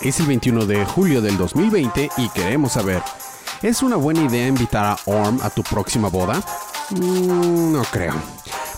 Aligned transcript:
Es 0.00 0.18
el 0.18 0.26
21 0.26 0.64
de 0.64 0.86
julio 0.86 1.20
del 1.20 1.36
2020 1.36 2.08
y 2.16 2.28
queremos 2.30 2.72
saber, 2.72 3.02
¿es 3.60 3.82
una 3.82 3.96
buena 3.96 4.22
idea 4.22 4.48
invitar 4.48 4.86
a 4.86 4.98
Orm 5.04 5.40
a 5.42 5.50
tu 5.50 5.62
próxima 5.62 6.08
boda? 6.08 6.42
Mm, 6.90 7.72
no 7.72 7.82
creo. 7.84 8.14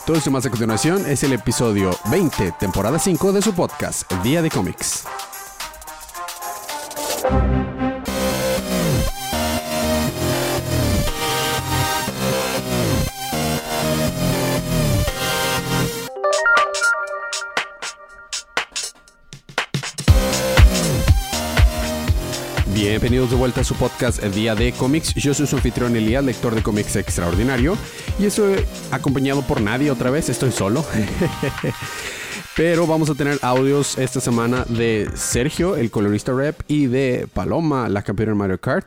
Todo 0.04 0.16
esto 0.16 0.32
más 0.32 0.44
a 0.46 0.50
continuación 0.50 1.06
es 1.06 1.22
el 1.22 1.32
episodio 1.32 1.96
20, 2.10 2.54
temporada 2.58 2.98
5 2.98 3.32
de 3.32 3.40
su 3.40 3.54
podcast, 3.54 4.10
Día 4.24 4.42
de 4.42 4.50
Cómics. 4.50 5.04
Bienvenidos 23.02 23.30
de 23.30 23.36
vuelta 23.36 23.62
a 23.62 23.64
su 23.64 23.74
podcast 23.74 24.22
Día 24.22 24.54
de 24.54 24.70
Cómics. 24.70 25.12
Yo 25.16 25.34
soy 25.34 25.48
su 25.48 25.56
anfitrión 25.56 25.96
Elías, 25.96 26.24
lector 26.24 26.54
de 26.54 26.62
cómics 26.62 26.94
extraordinario. 26.94 27.76
Y 28.16 28.26
estoy 28.26 28.64
acompañado 28.92 29.42
por 29.42 29.60
nadie 29.60 29.90
otra 29.90 30.12
vez, 30.12 30.28
estoy 30.28 30.52
solo. 30.52 30.84
Pero 32.56 32.86
vamos 32.86 33.10
a 33.10 33.16
tener 33.16 33.40
audios 33.42 33.98
esta 33.98 34.20
semana 34.20 34.64
de 34.68 35.10
Sergio, 35.16 35.74
el 35.74 35.90
colorista 35.90 36.32
rep, 36.32 36.60
y 36.68 36.86
de 36.86 37.26
Paloma, 37.34 37.88
la 37.88 38.02
campeona 38.02 38.30
en 38.32 38.38
Mario 38.38 38.60
Kart. 38.60 38.86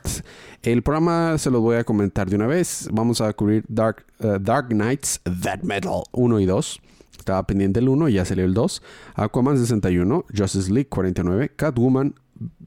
El 0.62 0.82
programa 0.82 1.36
se 1.36 1.50
los 1.50 1.60
voy 1.60 1.76
a 1.76 1.84
comentar 1.84 2.30
de 2.30 2.36
una 2.36 2.46
vez. 2.46 2.88
Vamos 2.90 3.20
a 3.20 3.30
cubrir 3.34 3.66
Dark, 3.68 4.06
uh, 4.20 4.38
Dark 4.40 4.68
Knights, 4.68 5.20
That 5.42 5.60
Metal 5.60 6.04
1 6.12 6.40
y 6.40 6.46
2. 6.46 6.80
Estaba 7.18 7.42
pendiente 7.46 7.80
el 7.80 7.90
1, 7.90 8.08
ya 8.08 8.24
salió 8.24 8.46
el 8.46 8.54
2. 8.54 8.82
Aquaman 9.14 9.58
61, 9.58 10.24
Justice 10.34 10.72
League 10.72 10.88
49, 10.88 11.52
Catwoman 11.54 12.14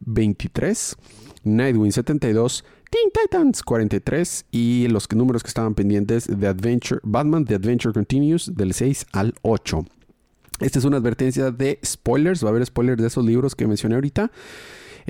23, 0.06 0.96
Nightwing 1.44 1.92
72, 1.92 2.64
Teen 2.90 3.12
Titans 3.12 3.64
43 3.64 4.46
y 4.52 4.88
los 4.88 5.08
números 5.14 5.44
que 5.44 5.50
estaban 5.50 5.76
pendientes 5.76 6.28
de 6.28 6.48
Adventure, 6.48 7.00
Batman 7.04 7.46
The 7.46 7.56
Adventure 7.56 7.94
Continues 7.94 8.56
del 8.56 8.74
6 8.74 9.08
al 9.14 9.36
8. 9.42 9.86
Esta 10.60 10.80
es 10.80 10.86
una 10.86 10.98
advertencia 10.98 11.52
de 11.52 11.80
spoilers, 11.86 12.44
va 12.44 12.50
a 12.50 12.52
haber 12.52 12.66
spoilers 12.66 13.02
de 13.02 13.08
esos 13.08 13.26
libros 13.26 13.56
que 13.56 13.68
mencioné 13.68 13.96
ahorita. 13.96 14.32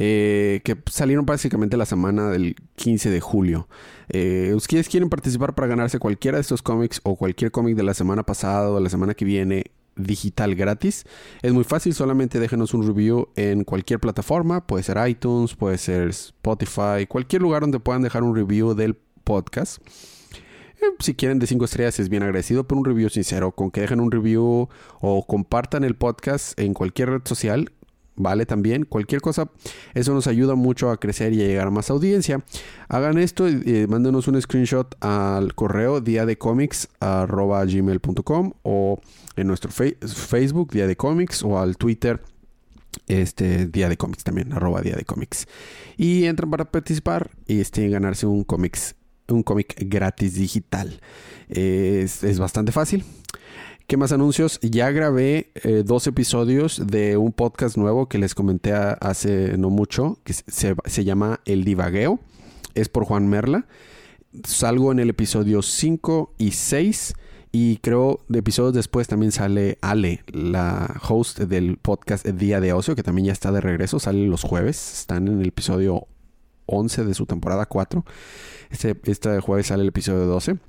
Eh, 0.02 0.62
que 0.64 0.78
salieron 0.90 1.26
básicamente 1.26 1.76
la 1.76 1.86
semana 1.86 2.30
del 2.30 2.56
15 2.76 3.10
de 3.10 3.20
julio. 3.20 3.68
Eh, 4.08 4.54
¿Ustedes 4.56 4.88
quieren 4.88 5.10
participar 5.10 5.56
para 5.56 5.68
ganarse 5.68 6.00
cualquiera 6.00 6.38
de 6.38 6.42
estos 6.42 6.62
cómics 6.62 7.02
o 7.04 7.18
cualquier 7.18 7.52
cómic 7.52 7.76
de 7.76 7.84
la 7.84 7.94
semana 7.94 8.24
pasada 8.24 8.70
o 8.70 8.80
la 8.80 8.90
semana 8.90 9.14
que 9.14 9.26
viene? 9.26 9.66
Digital 9.96 10.56
gratis. 10.56 11.06
Es 11.42 11.54
muy 11.54 11.64
fácil, 11.64 11.94
solamente 11.94 12.40
déjenos 12.40 12.74
un 12.74 12.86
review 12.88 13.30
en 13.36 13.64
cualquier 13.64 14.00
plataforma, 14.00 14.66
puede 14.66 14.84
ser 14.84 14.98
iTunes, 15.08 15.56
puede 15.56 15.78
ser 15.78 16.10
Spotify, 16.10 17.06
cualquier 17.08 17.42
lugar 17.42 17.62
donde 17.62 17.80
puedan 17.80 18.02
dejar 18.02 18.24
un 18.24 18.36
review 18.36 18.74
del 18.74 18.96
podcast. 19.24 19.82
Eh, 20.82 20.96
si 21.00 21.14
quieren 21.14 21.40
de 21.40 21.48
5 21.48 21.66
estrellas 21.66 22.00
es 22.00 22.10
bien 22.10 22.24
agradecido, 22.24 22.66
pero 22.66 22.80
un 22.80 22.86
review 22.86 23.10
sincero, 23.10 23.52
con 23.52 23.70
que 23.70 23.82
dejen 23.82 24.00
un 24.00 24.12
review 24.12 24.70
o 25.02 25.28
compartan 25.28 25.84
el 25.84 25.96
podcast 25.96 26.58
en 26.60 26.74
cualquier 26.74 27.10
red 27.10 27.22
social, 27.26 27.72
vale 28.20 28.46
también. 28.46 28.86
Cualquier 28.86 29.22
cosa, 29.22 29.50
eso 29.96 30.14
nos 30.14 30.28
ayuda 30.28 30.54
mucho 30.54 30.92
a 30.92 31.00
crecer 31.00 31.34
y 31.34 31.42
a 31.42 31.48
llegar 31.48 31.66
a 31.68 31.72
más 31.72 31.90
audiencia. 31.90 32.44
Hagan 32.88 33.18
esto 33.18 33.50
y 33.50 33.88
mándenos 33.88 34.28
un 34.28 34.40
screenshot 34.40 34.96
al 35.04 35.56
correo 35.56 36.02
día 36.02 36.28
de 36.28 36.38
gmail.com 36.38 36.84
o 38.64 39.02
en 39.36 39.48
nuestro 39.48 39.72
Facebook 39.72 40.72
día 40.72 40.86
de 40.86 40.96
comics 40.96 41.42
o 41.44 41.60
al 41.60 41.78
Twitter 41.78 42.22
este 43.08 43.68
día 43.68 43.88
de 43.88 43.98
cómics 43.98 44.24
también 44.24 44.52
arroba 44.52 44.82
día 44.82 44.96
de 44.96 45.06
cómics 45.06 45.48
y 45.96 46.26
entran 46.26 46.50
para 46.50 46.72
participar 46.72 47.30
y 47.48 47.62
este 47.62 47.88
ganarse 47.88 48.26
un 48.26 48.44
cómics 48.44 48.96
un 49.28 49.44
cómic 49.44 49.76
gratis 49.88 50.34
digital 50.34 51.00
es, 51.50 52.24
es 52.24 52.40
bastante 52.40 52.72
fácil 52.72 53.06
¿Qué 53.90 53.98
más 53.98 54.12
anuncios? 54.12 54.60
Ya 54.62 54.92
grabé 54.92 55.50
eh, 55.64 55.82
dos 55.84 56.06
episodios 56.06 56.86
de 56.86 57.18
un 57.18 57.32
podcast 57.32 57.76
nuevo 57.76 58.08
que 58.08 58.20
les 58.20 58.36
comenté 58.36 58.72
hace 58.72 59.58
no 59.58 59.72
mucho, 59.72 60.20
que 60.24 60.34
se, 60.34 60.76
se, 60.86 61.04
llama 61.04 61.40
El 61.46 61.64
Divagueo. 61.64 62.20
Es 62.76 62.88
por 62.88 63.06
Juan 63.06 63.28
Merla. 63.28 63.66
Salgo 64.44 64.92
en 64.92 65.00
el 65.00 65.10
episodio 65.10 65.64
5 65.64 66.36
y 66.38 66.52
6. 66.52 67.16
Y 67.52 67.78
creo 67.78 68.20
de 68.28 68.38
episodios 68.38 68.76
después 68.76 69.08
también 69.08 69.32
sale 69.32 69.80
Ale, 69.82 70.24
la 70.28 71.02
host 71.10 71.40
del 71.40 71.78
podcast 71.78 72.28
Día 72.28 72.60
de 72.60 72.74
Ocio, 72.74 72.96
que 72.96 73.02
también 73.02 73.26
ya 73.26 73.34
está 73.34 73.52
de 73.52 73.60
regreso. 73.60 73.98
Sale 74.00 74.28
los 74.28 74.44
jueves. 74.44 75.00
Están 75.00 75.28
en 75.28 75.42
el 75.42 75.48
episodio 75.48 76.06
11 76.68 77.06
de 77.06 77.16
su 77.16 77.26
temporada 77.26 77.66
4. 77.66 78.06
Este, 78.70 78.96
este 79.06 79.40
jueves 79.40 79.66
sale 79.66 79.82
el 79.82 79.90
episodio 79.90 80.28
12. 80.28 80.60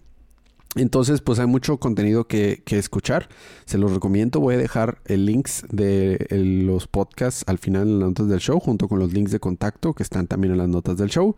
Entonces, 0.77 1.21
pues 1.21 1.41
hay 1.41 1.49
mucho 1.49 1.79
contenido 1.79 2.29
que, 2.29 2.63
escuchar. 2.67 3.29
Se 3.65 3.77
los 3.77 3.93
recomiendo. 3.93 4.39
Voy 4.39 4.55
a 4.55 4.59
dejar 4.59 4.99
el 5.07 5.27
links 5.27 5.65
de 5.69 6.27
los 6.31 6.87
podcasts 6.87 7.43
al 7.49 7.59
final 7.59 7.89
en 7.89 7.99
las 7.99 8.09
notas 8.11 8.29
del 8.29 8.39
show, 8.39 8.61
junto 8.61 8.87
con 8.87 9.01
los 9.01 9.13
links 9.13 9.33
de 9.33 9.41
contacto 9.41 9.95
que 9.95 10.05
están 10.05 10.29
también 10.29 10.53
en 10.53 10.59
las 10.59 10.69
notas 10.69 10.97
del 10.97 11.11
show. 11.11 11.35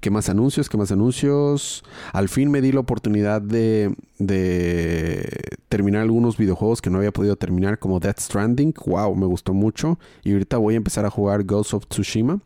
¿Qué 0.00 0.10
más 0.10 0.28
anuncios? 0.28 0.68
¿Qué 0.68 0.76
más 0.76 0.92
anuncios? 0.92 1.84
Al 2.12 2.28
fin 2.28 2.50
me 2.50 2.60
di 2.60 2.70
la 2.70 2.80
oportunidad 2.80 3.40
de, 3.40 3.94
de 4.18 5.56
terminar 5.70 6.02
algunos 6.02 6.36
videojuegos 6.36 6.82
que 6.82 6.90
no 6.90 6.98
había 6.98 7.12
podido 7.12 7.36
terminar, 7.36 7.78
como 7.78 7.98
Death 7.98 8.20
Stranding. 8.20 8.74
¡Wow! 8.84 9.16
Me 9.16 9.24
gustó 9.24 9.54
mucho. 9.54 9.98
Y 10.22 10.32
ahorita 10.32 10.58
voy 10.58 10.74
a 10.74 10.76
empezar 10.76 11.06
a 11.06 11.10
jugar 11.10 11.44
Ghost 11.44 11.72
of 11.72 11.86
Tsushima. 11.86 12.40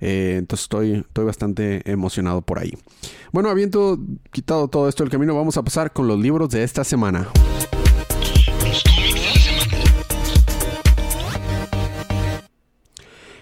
Eh, 0.00 0.36
entonces 0.38 0.64
estoy, 0.64 0.92
estoy 0.94 1.24
bastante 1.24 1.90
emocionado 1.90 2.42
por 2.42 2.58
ahí. 2.58 2.72
Bueno, 3.32 3.50
habiendo 3.50 3.98
quitado 4.30 4.68
todo 4.68 4.88
esto 4.88 5.04
del 5.04 5.10
camino, 5.10 5.34
vamos 5.34 5.56
a 5.56 5.62
pasar 5.62 5.92
con 5.92 6.06
los 6.06 6.18
libros 6.18 6.50
de 6.50 6.62
esta 6.62 6.84
semana. 6.84 7.28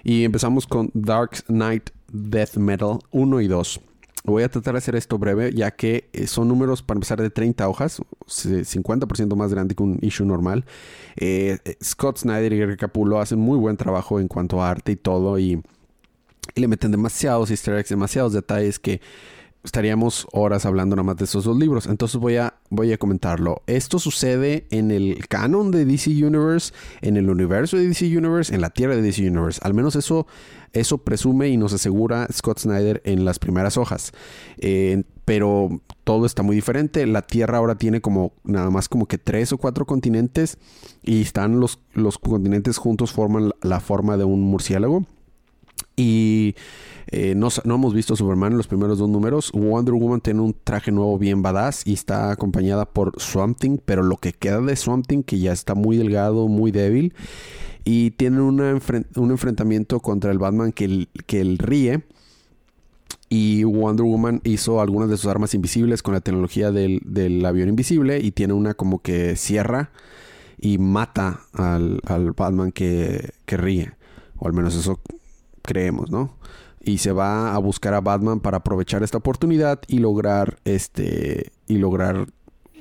Y 0.02 0.24
empezamos 0.24 0.66
con 0.66 0.90
Dark 0.92 1.44
Knight 1.46 1.90
Death 2.12 2.56
Metal 2.56 2.98
1 3.10 3.40
y 3.40 3.48
2. 3.48 3.80
Voy 4.26 4.42
a 4.42 4.48
tratar 4.48 4.72
de 4.74 4.78
hacer 4.78 4.96
esto 4.96 5.18
breve, 5.18 5.52
ya 5.52 5.70
que 5.70 6.08
eh, 6.14 6.26
son 6.26 6.48
números 6.48 6.82
para 6.82 6.96
empezar 6.96 7.20
de 7.20 7.28
30 7.28 7.68
hojas, 7.68 8.00
50% 8.26 9.36
más 9.36 9.52
grande 9.52 9.74
que 9.74 9.82
un 9.82 9.98
issue 10.00 10.26
normal. 10.26 10.64
Eh, 11.16 11.58
Scott 11.82 12.18
Snyder 12.18 12.52
y 12.52 12.64
Rick 12.64 12.80
Capullo 12.80 13.18
hacen 13.20 13.38
muy 13.38 13.58
buen 13.58 13.76
trabajo 13.76 14.20
en 14.20 14.28
cuanto 14.28 14.62
a 14.62 14.70
arte 14.70 14.92
y 14.92 14.96
todo, 14.96 15.38
y 15.38 15.62
y 16.54 16.60
le 16.60 16.68
meten 16.68 16.90
demasiados 16.90 17.50
easter 17.50 17.76
eggs, 17.76 17.88
demasiados 17.88 18.32
detalles 18.32 18.78
que 18.78 19.00
estaríamos 19.64 20.26
horas 20.32 20.66
hablando 20.66 20.94
nada 20.94 21.04
más 21.04 21.16
de 21.16 21.24
esos 21.24 21.44
dos 21.44 21.58
libros. 21.58 21.86
Entonces 21.86 22.20
voy 22.20 22.36
a, 22.36 22.54
voy 22.68 22.92
a 22.92 22.98
comentarlo. 22.98 23.62
Esto 23.66 23.98
sucede 23.98 24.66
en 24.70 24.90
el 24.90 25.26
canon 25.28 25.70
de 25.70 25.86
DC 25.86 26.10
Universe, 26.10 26.72
en 27.00 27.16
el 27.16 27.30
universo 27.30 27.78
de 27.78 27.88
DC 27.88 28.06
Universe, 28.16 28.54
en 28.54 28.60
la 28.60 28.70
tierra 28.70 28.94
de 28.94 29.02
DC 29.02 29.26
Universe. 29.26 29.60
Al 29.64 29.72
menos 29.72 29.96
eso, 29.96 30.26
eso 30.74 30.98
presume 30.98 31.48
y 31.48 31.56
nos 31.56 31.72
asegura 31.72 32.28
Scott 32.30 32.60
Snyder 32.60 33.00
en 33.04 33.24
las 33.24 33.38
primeras 33.38 33.78
hojas. 33.78 34.12
Eh, 34.58 35.02
pero 35.24 35.80
todo 36.04 36.26
está 36.26 36.42
muy 36.42 36.54
diferente. 36.54 37.06
La 37.06 37.22
Tierra 37.22 37.56
ahora 37.56 37.76
tiene 37.76 38.02
como 38.02 38.34
nada 38.44 38.68
más 38.70 38.90
como 38.90 39.06
que 39.06 39.16
tres 39.16 39.52
o 39.52 39.58
cuatro 39.58 39.86
continentes 39.86 40.58
y 41.02 41.22
están 41.22 41.60
los, 41.60 41.80
los 41.94 42.18
continentes 42.18 42.76
juntos 42.76 43.12
forman 43.12 43.52
la 43.62 43.80
forma 43.80 44.18
de 44.18 44.24
un 44.24 44.42
murciélago. 44.42 45.06
Y 45.96 46.54
eh, 47.08 47.34
no, 47.36 47.48
hemos 47.64 47.94
visto 47.94 48.16
Superman 48.16 48.52
en 48.52 48.58
los 48.58 48.66
primeros 48.66 48.98
dos 48.98 49.08
números. 49.08 49.52
Wonder 49.52 49.94
Woman 49.94 50.20
tiene 50.20 50.40
un 50.40 50.54
traje 50.64 50.90
nuevo 50.90 51.18
bien 51.18 51.42
badass 51.42 51.86
y 51.86 51.92
está 51.92 52.32
acompañada 52.32 52.86
por 52.86 53.12
Swamp 53.20 53.58
Thing, 53.58 53.78
pero 53.84 54.02
lo 54.02 54.16
que 54.16 54.32
queda 54.32 54.60
de 54.60 54.74
Swamp 54.74 55.06
Thing, 55.06 55.22
que 55.22 55.38
ya 55.38 55.52
está 55.52 55.74
muy 55.74 55.96
delgado, 55.96 56.48
muy 56.48 56.72
débil. 56.72 57.14
Y 57.84 58.12
tienen 58.12 58.40
un 58.40 59.30
enfrentamiento 59.30 60.00
contra 60.00 60.32
el 60.32 60.38
Batman 60.38 60.72
que, 60.72 61.06
que 61.26 61.40
él 61.40 61.58
ríe. 61.58 62.02
Y 63.28 63.64
Wonder 63.64 64.06
Woman 64.06 64.40
hizo 64.44 64.80
algunas 64.80 65.10
de 65.10 65.16
sus 65.16 65.30
armas 65.30 65.54
invisibles 65.54 66.02
con 66.02 66.14
la 66.14 66.20
tecnología 66.20 66.70
del, 66.72 67.44
avión 67.44 67.68
invisible. 67.68 68.20
Y 68.20 68.32
tiene 68.32 68.54
una 68.54 68.74
como 68.74 69.00
que 69.00 69.36
cierra 69.36 69.90
y 70.58 70.78
mata 70.78 71.40
al, 71.52 72.00
Batman 72.36 72.72
que, 72.72 73.34
que 73.44 73.56
ríe. 73.56 73.92
O 74.38 74.46
al 74.46 74.54
menos 74.54 74.74
eso 74.74 74.98
creemos, 75.64 76.10
¿no? 76.10 76.36
Y 76.80 76.98
se 76.98 77.12
va 77.12 77.54
a 77.54 77.58
buscar 77.58 77.94
a 77.94 78.00
Batman 78.00 78.40
para 78.40 78.58
aprovechar 78.58 79.02
esta 79.02 79.18
oportunidad 79.18 79.80
y 79.88 79.98
lograr 79.98 80.58
este 80.64 81.52
y 81.66 81.78
lograr 81.78 82.26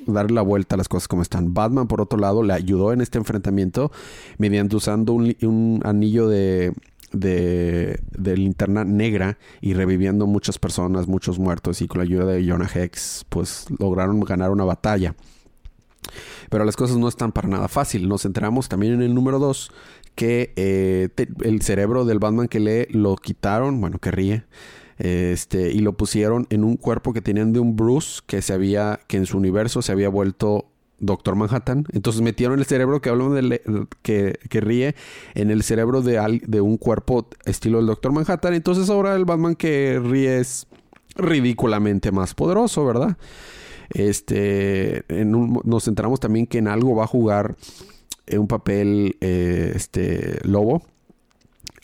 darle 0.06 0.34
la 0.34 0.42
vuelta 0.42 0.74
a 0.74 0.78
las 0.78 0.88
cosas 0.88 1.08
como 1.08 1.22
están. 1.22 1.54
Batman, 1.54 1.88
por 1.88 2.00
otro 2.00 2.18
lado, 2.18 2.42
le 2.42 2.52
ayudó 2.52 2.92
en 2.92 3.00
este 3.00 3.18
enfrentamiento 3.18 3.90
mediante 4.38 4.76
usando 4.76 5.14
un, 5.14 5.80
anillo 5.84 6.28
de, 6.28 6.74
de, 7.12 8.00
de, 8.10 8.36
linterna 8.36 8.84
negra 8.84 9.38
y 9.62 9.72
reviviendo 9.72 10.26
muchas 10.26 10.58
personas, 10.58 11.08
muchos 11.08 11.38
muertos 11.38 11.80
y 11.80 11.88
con 11.88 11.98
la 11.98 12.04
ayuda 12.04 12.26
de 12.26 12.46
Jonah 12.46 12.70
Hex, 12.72 13.24
pues 13.30 13.66
lograron 13.78 14.20
ganar 14.20 14.50
una 14.50 14.64
batalla. 14.64 15.14
Pero 16.50 16.64
las 16.64 16.76
cosas 16.76 16.96
no 16.96 17.08
están 17.08 17.32
para 17.32 17.48
nada 17.48 17.68
fácil. 17.68 18.08
Nos 18.08 18.24
enteramos 18.24 18.68
también 18.68 18.94
en 18.94 19.02
el 19.02 19.14
número 19.14 19.38
2 19.38 19.70
que 20.14 20.52
eh, 20.56 21.08
el 21.42 21.62
cerebro 21.62 22.04
del 22.04 22.18
Batman 22.18 22.48
que 22.48 22.60
lee 22.60 22.86
lo 22.90 23.16
quitaron, 23.16 23.80
bueno, 23.80 23.98
que 23.98 24.10
ríe, 24.10 24.44
este, 24.98 25.72
y 25.72 25.80
lo 25.80 25.94
pusieron 25.94 26.46
en 26.50 26.62
un 26.62 26.76
cuerpo 26.76 27.12
que 27.12 27.20
tenían 27.20 27.52
de 27.52 27.60
un 27.60 27.76
Bruce 27.76 28.20
que 28.26 28.42
se 28.42 28.52
había, 28.52 29.00
que 29.08 29.16
en 29.16 29.26
su 29.26 29.36
universo 29.36 29.82
se 29.82 29.92
había 29.92 30.08
vuelto 30.08 30.66
Doctor 31.00 31.34
Manhattan. 31.34 31.84
Entonces 31.92 32.22
metieron 32.22 32.58
el 32.58 32.64
cerebro 32.64 33.00
que 33.00 33.10
hablamos 33.10 33.34
de 33.34 33.60
que, 34.02 34.38
que, 34.48 34.60
ríe 34.60 34.94
en 35.34 35.50
el 35.50 35.62
cerebro 35.62 36.02
de, 36.02 36.40
de 36.46 36.60
un 36.60 36.76
cuerpo 36.76 37.28
estilo 37.44 37.78
del 37.78 37.86
Doctor 37.86 38.12
Manhattan. 38.12 38.54
Entonces 38.54 38.88
ahora 38.90 39.14
el 39.16 39.24
Batman 39.24 39.56
que 39.56 40.00
ríe 40.02 40.38
es 40.38 40.66
ridículamente 41.16 42.12
más 42.12 42.34
poderoso, 42.34 42.84
¿verdad? 42.84 43.16
Este, 43.90 45.04
nos 45.24 45.88
enteramos 45.88 46.20
también 46.20 46.46
que 46.46 46.58
en 46.58 46.68
algo 46.68 46.94
va 46.96 47.04
a 47.04 47.08
jugar 47.08 47.56
un 48.32 48.48
papel 48.48 49.16
eh, 49.20 49.72
este 49.74 50.38
lobo 50.44 50.82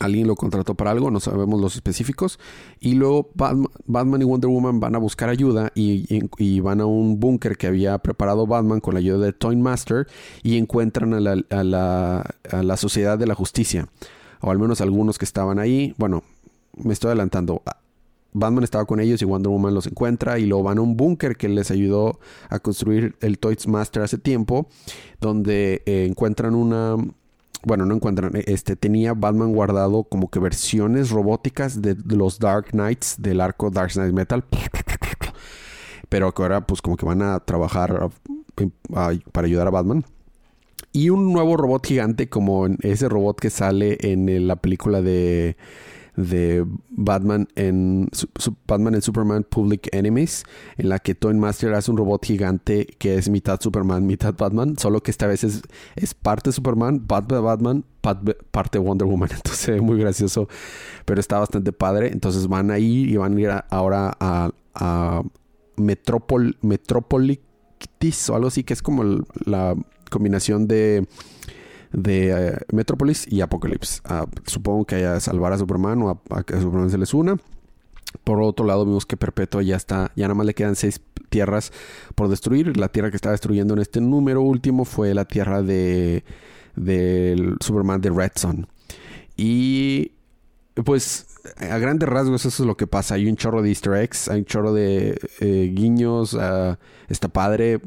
alguien 0.01 0.27
lo 0.27 0.35
contrató 0.35 0.75
para 0.75 0.91
algo, 0.91 1.11
no 1.11 1.21
sabemos 1.21 1.61
los 1.61 1.77
específicos. 1.77 2.41
Y 2.81 2.95
luego 2.95 3.31
Batman, 3.35 4.23
y 4.23 4.25
Wonder 4.25 4.51
Woman 4.51 4.81
van 4.81 4.97
a 4.97 4.99
buscar 4.99 5.29
ayuda 5.29 5.71
y, 5.75 6.61
van 6.61 6.81
a 6.81 6.87
un 6.87 7.21
búnker 7.21 7.57
que 7.57 7.69
había 7.69 7.99
preparado 7.99 8.47
Batman 8.47 8.81
con 8.81 8.95
la 8.95 9.01
ayuda 9.01 9.27
de 9.27 9.33
Toy 9.33 9.57
Master 9.57 10.09
y 10.43 10.57
encuentran 10.57 11.15
a, 11.15 11.21
la, 11.21 12.25
a 12.51 12.63
la 12.63 12.77
Sociedad 12.77 13.19
de 13.19 13.27
la 13.27 13.35
Justicia. 13.35 13.89
O 14.41 14.51
al 14.51 14.59
menos 14.59 14.81
algunos 14.81 15.19
que 15.19 15.27
estaban 15.27 15.59
ahí. 15.59 15.95
Bueno, 15.99 16.25
me 16.83 16.95
estoy 16.95 17.09
adelantando. 17.09 17.63
Batman 18.33 18.65
estaba 18.65 18.85
con 18.85 19.01
ellos 19.01 19.21
y 19.23 19.25
Wonder 19.25 19.51
Woman 19.51 19.75
los 19.75 19.87
encuentra 19.87 20.39
y 20.39 20.47
luego 20.47 20.65
van 20.65 20.79
a 20.79 20.83
un 20.83 20.97
búnker 20.97 21.37
que 21.37 21.49
les 21.49 21.71
ayudó 21.71 22.21
a 22.49 22.59
construir 22.59 23.17
el 23.21 23.39
Toys 23.39 23.67
Master 23.67 24.03
hace 24.03 24.19
tiempo, 24.19 24.69
donde 25.21 25.83
eh, 25.87 26.07
encuentran 26.09 26.55
una, 26.55 26.97
bueno, 27.65 27.87
no 27.87 27.95
encuentran, 27.95 28.37
eh, 28.37 28.45
este, 28.47 28.77
tenía 28.77 29.15
Batman 29.15 29.53
guardado 29.53 30.05
como 30.05 30.31
que 30.31 30.39
versiones 30.39 31.11
robóticas 31.11 31.83
de 31.83 31.97
los 32.07 32.39
Dark 32.39 32.69
Knights 32.71 33.17
del 33.19 33.41
arco 33.41 33.71
Dark 33.71 33.93
Knight 33.93 34.15
Metal. 34.15 34.45
Pero 36.09 36.33
que 36.33 36.43
ahora 36.43 36.67
pues 36.67 36.83
como 36.83 36.97
que 36.97 37.07
van 37.07 37.23
a 37.23 37.39
trabajar 37.41 38.11
para 39.33 39.47
ayudar 39.47 39.67
a 39.67 39.71
Batman. 39.71 40.05
Y 40.93 41.11
un 41.11 41.33
nuevo 41.33 41.57
robot 41.57 41.87
gigante 41.87 42.29
como 42.29 42.67
ese 42.81 43.09
robot 43.09 43.39
que 43.39 43.51
sale 43.51 43.97
en 44.01 44.49
la 44.49 44.57
película 44.57 45.01
de 45.03 45.57
de 46.29 46.65
Batman 46.91 47.49
en 47.55 48.09
Batman 48.67 48.95
en 48.95 49.03
Superman 49.03 49.45
Public 49.49 49.89
Enemies, 49.93 50.45
en 50.77 50.89
la 50.89 50.99
que 50.99 51.15
Toy 51.15 51.35
Master 51.35 51.75
hace 51.75 51.91
un 51.91 51.97
robot 51.97 52.25
gigante 52.25 52.87
que 52.99 53.17
es 53.17 53.29
mitad 53.29 53.61
Superman, 53.61 54.07
mitad 54.07 54.35
Batman, 54.37 54.77
solo 54.79 55.03
que 55.03 55.11
esta 55.11 55.27
vez 55.27 55.45
es, 55.45 55.63
es 55.97 56.15
parte 56.15 56.53
Superman, 56.53 57.01
parte 57.01 57.35
Batman, 57.35 57.85
parte 58.51 58.79
Wonder 58.79 59.07
Woman. 59.07 59.31
Entonces 59.35 59.69
es 59.69 59.83
muy 59.83 59.99
gracioso, 59.99 60.49
pero 61.05 61.21
está 61.21 61.39
bastante 61.39 61.73
padre. 61.73 62.13
Entonces 62.13 62.47
van 62.49 62.71
a 62.71 62.79
ir 62.79 63.09
y 63.09 63.17
van 63.17 63.37
a 63.37 63.41
ir 63.41 63.51
ahora 63.71 64.17
a, 64.21 64.51
a 64.75 65.23
Metropolitis 65.77 67.41
o 68.29 68.35
algo 68.35 68.49
así, 68.49 68.65
que 68.65 68.75
es 68.75 68.83
como 68.83 69.25
la 69.45 69.75
combinación 70.11 70.67
de 70.69 71.07
de 71.93 72.31
eh, 72.31 72.59
Metropolis 72.73 73.27
y 73.31 73.41
Apocalypse. 73.41 74.01
Ah, 74.05 74.27
supongo 74.47 74.85
que 74.85 74.97
haya 74.97 75.21
salvar 75.21 75.53
a 75.53 75.59
Superman 75.59 76.03
o 76.03 76.23
a, 76.31 76.43
que 76.43 76.55
a 76.55 76.61
Superman 76.61 76.91
se 76.91 76.99
les 76.99 77.15
una. 77.15 77.37
Por 78.25 78.43
otro 78.43 78.67
lado, 78.67 78.85
vimos 78.85 79.07
que 79.07 79.17
Perpetua 79.17 79.63
ya 79.63 79.77
está, 79.77 80.13
ya 80.17 80.25
nada 80.25 80.35
más 80.35 80.47
le 80.47 80.55
quedan 80.55 80.77
seis 80.77 81.01
tierras 81.29 81.73
por 82.15 82.29
destruir. 82.29 82.77
La 82.77 82.89
tierra 82.89 83.11
que 83.11 83.17
está 83.17 83.31
destruyendo 83.31 83.75
en 83.75 83.81
este 83.81 84.01
número 84.01 84.43
último 84.43 84.85
fue 84.85 85.15
la 85.15 85.25
tierra 85.25 85.63
de 85.63 86.25
del 86.77 87.57
Superman 87.61 88.01
de 88.01 88.11
Red 88.11 88.33
Son. 88.37 88.67
Y 89.37 90.13
pues 90.85 91.27
a 91.57 91.79
grandes 91.79 92.09
rasgos 92.09 92.45
eso 92.45 92.63
es 92.63 92.67
lo 92.67 92.77
que 92.77 92.87
pasa. 92.87 93.15
Hay 93.15 93.29
un 93.29 93.37
chorro 93.37 93.63
de 93.63 93.69
easter 93.71 93.95
eggs, 93.95 94.29
hay 94.29 94.41
un 94.41 94.45
chorro 94.45 94.73
de 94.73 95.19
eh, 95.41 95.73
guiños. 95.75 96.35
Uh, 96.35 96.77
está 97.09 97.29
padre 97.29 97.81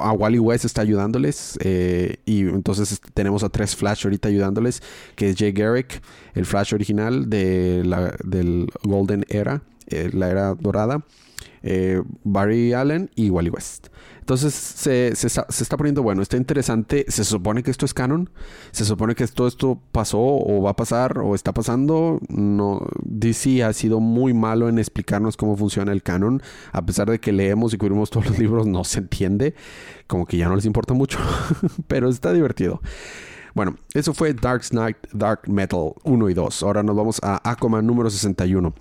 a 0.00 0.12
Wally 0.12 0.38
West 0.38 0.64
está 0.64 0.82
ayudándoles 0.82 1.58
eh, 1.62 2.16
y 2.24 2.40
entonces 2.40 3.00
tenemos 3.14 3.44
a 3.44 3.48
tres 3.48 3.76
Flash 3.76 4.04
ahorita 4.04 4.28
ayudándoles 4.28 4.82
que 5.14 5.30
es 5.30 5.36
Jay 5.36 5.52
Garrick 5.52 6.02
el 6.34 6.46
Flash 6.46 6.74
original 6.74 7.30
de 7.30 7.82
la, 7.84 8.14
del 8.24 8.68
Golden 8.82 9.24
Era 9.28 9.62
eh, 9.86 10.10
la 10.12 10.30
era 10.30 10.54
dorada 10.54 11.04
eh, 11.62 12.02
Barry 12.24 12.72
Allen 12.72 13.10
y 13.14 13.30
Wally 13.30 13.50
West 13.50 13.88
entonces 14.28 14.52
se, 14.52 15.08
está 15.08 15.78
poniendo 15.78 16.02
bueno, 16.02 16.20
está 16.20 16.36
interesante. 16.36 17.06
Se 17.08 17.24
supone 17.24 17.62
que 17.62 17.70
esto 17.70 17.86
es 17.86 17.94
canon. 17.94 18.28
Se 18.72 18.84
supone 18.84 19.14
que 19.14 19.26
todo 19.26 19.48
esto 19.48 19.80
pasó 19.90 20.20
o 20.20 20.60
va 20.60 20.72
a 20.72 20.76
pasar 20.76 21.18
o 21.20 21.34
está 21.34 21.54
pasando. 21.54 22.20
No, 22.28 22.86
DC 23.04 23.64
ha 23.64 23.72
sido 23.72 24.00
muy 24.00 24.34
malo 24.34 24.68
en 24.68 24.78
explicarnos 24.78 25.38
cómo 25.38 25.56
funciona 25.56 25.92
el 25.92 26.02
canon. 26.02 26.42
A 26.72 26.84
pesar 26.84 27.08
de 27.08 27.20
que 27.20 27.32
leemos 27.32 27.72
y 27.72 27.78
cubrimos 27.78 28.10
todos 28.10 28.26
los 28.26 28.38
libros, 28.38 28.66
no 28.66 28.84
se 28.84 28.98
entiende. 28.98 29.54
Como 30.06 30.26
que 30.26 30.36
ya 30.36 30.46
no 30.46 30.56
les 30.56 30.66
importa 30.66 30.92
mucho. 30.92 31.18
Pero 31.88 32.10
está 32.10 32.34
divertido. 32.34 32.82
Bueno, 33.54 33.76
eso 33.94 34.12
fue 34.12 34.34
Dark 34.34 34.60
Knight, 34.72 34.98
Dark 35.14 35.48
Metal 35.48 35.94
1 36.04 36.28
y 36.28 36.34
2. 36.34 36.62
Ahora 36.64 36.82
nos 36.82 36.94
vamos 36.94 37.18
a 37.22 37.50
Aquaman 37.50 37.86
número 37.86 38.10
61. 38.10 38.74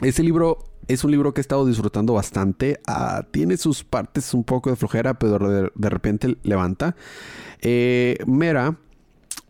Este 0.00 0.24
libro 0.24 0.71
es 0.88 1.04
un 1.04 1.10
libro 1.10 1.32
que 1.32 1.40
he 1.40 1.42
estado 1.42 1.66
disfrutando 1.66 2.14
bastante. 2.14 2.80
Ah, 2.86 3.26
tiene 3.30 3.56
sus 3.56 3.84
partes 3.84 4.34
un 4.34 4.44
poco 4.44 4.70
de 4.70 4.76
flojera, 4.76 5.14
pero 5.14 5.38
de, 5.74 5.90
repente 5.90 6.36
levanta. 6.42 6.96
Eh, 7.60 8.18
Mera 8.26 8.76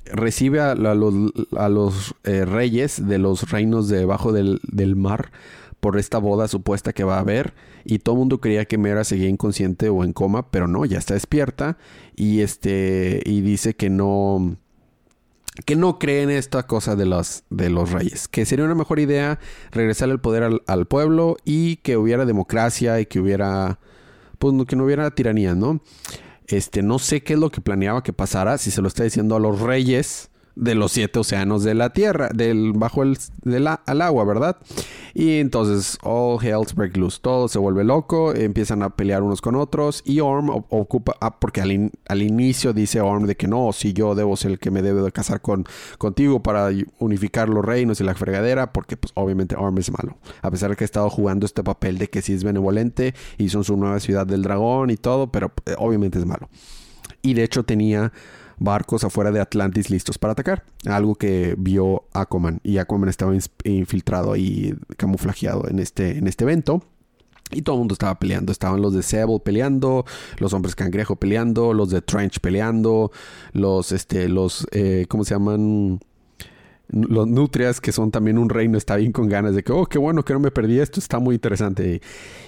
recibe 0.06 0.61
a, 0.61 0.75
los, 0.75 2.14
eh, 2.25 2.44
reyes 2.44 3.06
de 3.06 3.19
los 3.19 3.50
reinos 3.50 3.88
debajo 3.88 4.32
del, 4.32 4.61
del, 4.64 4.96
mar 4.96 5.31
por 5.81 5.99
esta 5.99 6.19
boda 6.19 6.49
supuesta 6.49 6.93
que 6.93 7.05
va 7.05 7.17
a 7.17 7.20
haber. 7.20 7.55
Y 7.84 7.99
todo 7.99 8.14
el 8.14 8.20
mundo 8.20 8.40
creía 8.40 8.67
que 8.67 8.79
Mera 8.79 9.05
seguía 9.05 9.29
inconsciente 9.29 9.88
o 9.88 10.05
en 10.05 10.12
coma, 10.12 10.50
pero 10.50 10.69
no, 10.69 10.84
ya 10.84 10.99
está 10.99 11.14
despierta. 11.14 11.79
Y 12.14 12.40
este. 12.40 13.23
Y 13.25 13.40
dice 13.40 13.75
que 13.75 13.90
no 13.90 14.56
que 15.66 15.76
no 15.76 15.99
creen 15.99 16.31
esta 16.31 16.66
cosa 16.66 16.96
de 16.96 17.06
los, 17.06 17.44
de 17.50 17.69
los 17.69 17.90
reyes, 17.90 18.26
que 18.28 18.46
sería 18.46 18.64
una 18.64 18.75
mejor 18.75 18.99
idea 18.99 19.38
regresar 19.70 20.08
el 20.08 20.20
poder 20.20 20.62
al, 20.66 20.87
pueblo 20.87 21.37
y 21.44 21.76
que 21.76 21.96
hubiera 21.96 22.25
democracia 22.25 23.00
y 23.00 23.06
que 23.06 23.20
hubiera, 23.20 23.78
pues 24.38 24.54
que 24.66 24.76
no 24.76 24.84
hubiera 24.84 25.10
tiranía, 25.10 25.54
¿no? 25.54 25.82
Este, 26.46 26.82
no 26.82 26.99
sé 26.99 27.22
qué 27.22 27.34
es 27.34 27.38
lo 27.38 27.50
que 27.50 27.60
planeaba 27.60 28.02
que 28.02 28.12
pasara, 28.12 28.58
si 28.58 28.70
se 28.70 28.82
lo 28.82 28.88
está 28.88 29.04
diciendo 29.04 29.37
a 29.37 29.40
los 29.40 29.60
reyes 29.60 30.31
de 30.56 30.75
los 30.75 30.93
siete 30.93 31.20
océanos 31.20 31.62
de 31.62 31.75
la 31.75 31.93
tierra, 31.93 32.31
del 32.34 32.72
bajo 32.72 33.02
el 33.02 33.16
al 33.86 34.03
agua, 34.03 34.24
¿verdad? 34.24 34.56
Y 35.15 35.38
entonces 35.38 35.98
all 36.03 36.43
hell's 36.43 36.74
break 36.74 36.96
loose, 36.96 37.19
todo 37.20 37.48
se 37.48 37.58
vuelve 37.58 37.84
loco, 37.84 38.34
empiezan 38.34 38.82
a 38.82 38.91
pelear 38.91 39.22
unos 39.22 39.41
con 39.41 39.55
otros 39.55 40.03
y 40.05 40.20
Orm 40.20 40.48
ocupa, 40.50 41.15
ah, 41.20 41.38
porque 41.38 41.60
al, 41.60 42.22
inicio 42.22 42.72
dice 42.72 43.00
Orm 43.00 43.27
de 43.27 43.36
que 43.36 43.46
no, 43.46 43.72
si 43.72 43.93
yo 43.93 44.15
debo 44.15 44.36
ser 44.36 44.53
el 44.53 44.58
que 44.58 44.70
me 44.70 44.82
debe 44.82 45.03
de 45.03 45.12
casar 45.12 45.41
con 45.41 45.65
contigo 45.98 46.43
para 46.43 46.70
unificar 46.98 47.48
los 47.48 47.65
reinos 47.65 48.00
y 48.00 48.05
la 48.05 48.15
fregadera, 48.15 48.72
porque 48.72 48.96
pues 48.96 49.12
obviamente 49.15 49.55
Orm 49.56 49.77
es 49.79 49.93
malo, 49.93 50.17
a 50.41 50.50
pesar 50.50 50.70
de 50.70 50.77
que 50.77 50.84
ha 50.84 50.86
estado 50.86 51.10
jugando 51.10 51.46
este 51.46 51.62
papel 51.62 51.98
de 51.98 52.08
que 52.08 52.22
sí 52.22 52.32
es 52.32 52.43
benevolente 52.43 53.15
son 53.53 53.65
su 53.65 53.77
nueva 53.77 54.00
ciudad 54.00 54.27
del 54.27 54.43
dragón 54.43 54.91
y 54.91 54.96
todo, 54.96 55.31
pero 55.31 55.53
eh, 55.67 55.74
obviamente 55.79 56.19
es 56.19 56.27
malo. 56.27 56.48
Y 57.20 57.34
de 57.34 57.44
hecho 57.44 57.62
tenía 57.62 58.12
barcos 58.62 59.04
afuera 59.04 59.31
de 59.31 59.40
Atlantis 59.40 59.90
listos 59.90 60.19
para 60.19 60.32
atacar. 60.32 60.64
Algo 60.86 61.14
que 61.14 61.54
vio 61.58 62.04
Aquaman. 62.12 62.60
Y 62.62 62.78
Aquaman 62.78 63.08
estaba 63.08 63.34
infiltrado 63.64 64.36
y 64.36 64.76
camuflajeado 64.96 65.69
en 65.69 65.78
este, 65.78 66.19
en 66.19 66.26
este 66.26 66.44
evento. 66.44 66.82
Y 67.50 67.62
todo 67.62 67.76
el 67.76 67.81
mundo 67.81 67.92
estaba 67.92 68.19
peleando. 68.19 68.52
Estaban 68.52 68.81
los 68.81 68.94
de 68.94 69.02
Sable 69.02 69.40
peleando, 69.40 70.04
los 70.38 70.52
hombres 70.52 70.74
cangrejo 70.74 71.16
peleando, 71.16 71.74
los 71.74 71.90
de 71.90 72.00
Trench 72.00 72.40
peleando, 72.40 73.12
los, 73.52 73.92
este, 73.92 74.28
los, 74.28 74.66
eh, 74.72 75.06
¿cómo 75.08 75.24
se 75.24 75.34
llaman? 75.34 76.00
Los 76.88 77.26
Nutrias, 77.26 77.81
que 77.81 77.90
son 77.90 78.10
también 78.10 78.36
un 78.36 78.50
reino, 78.50 78.76
está 78.76 78.96
bien 78.96 79.12
con 79.12 79.26
ganas 79.26 79.54
de 79.54 79.62
que, 79.62 79.72
oh, 79.72 79.86
qué 79.86 79.98
bueno 79.98 80.24
que 80.24 80.34
no 80.34 80.40
me 80.40 80.50
perdí 80.50 80.78
esto, 80.78 81.00
está 81.00 81.19
muy 81.19 81.36
interesante. 81.36 82.02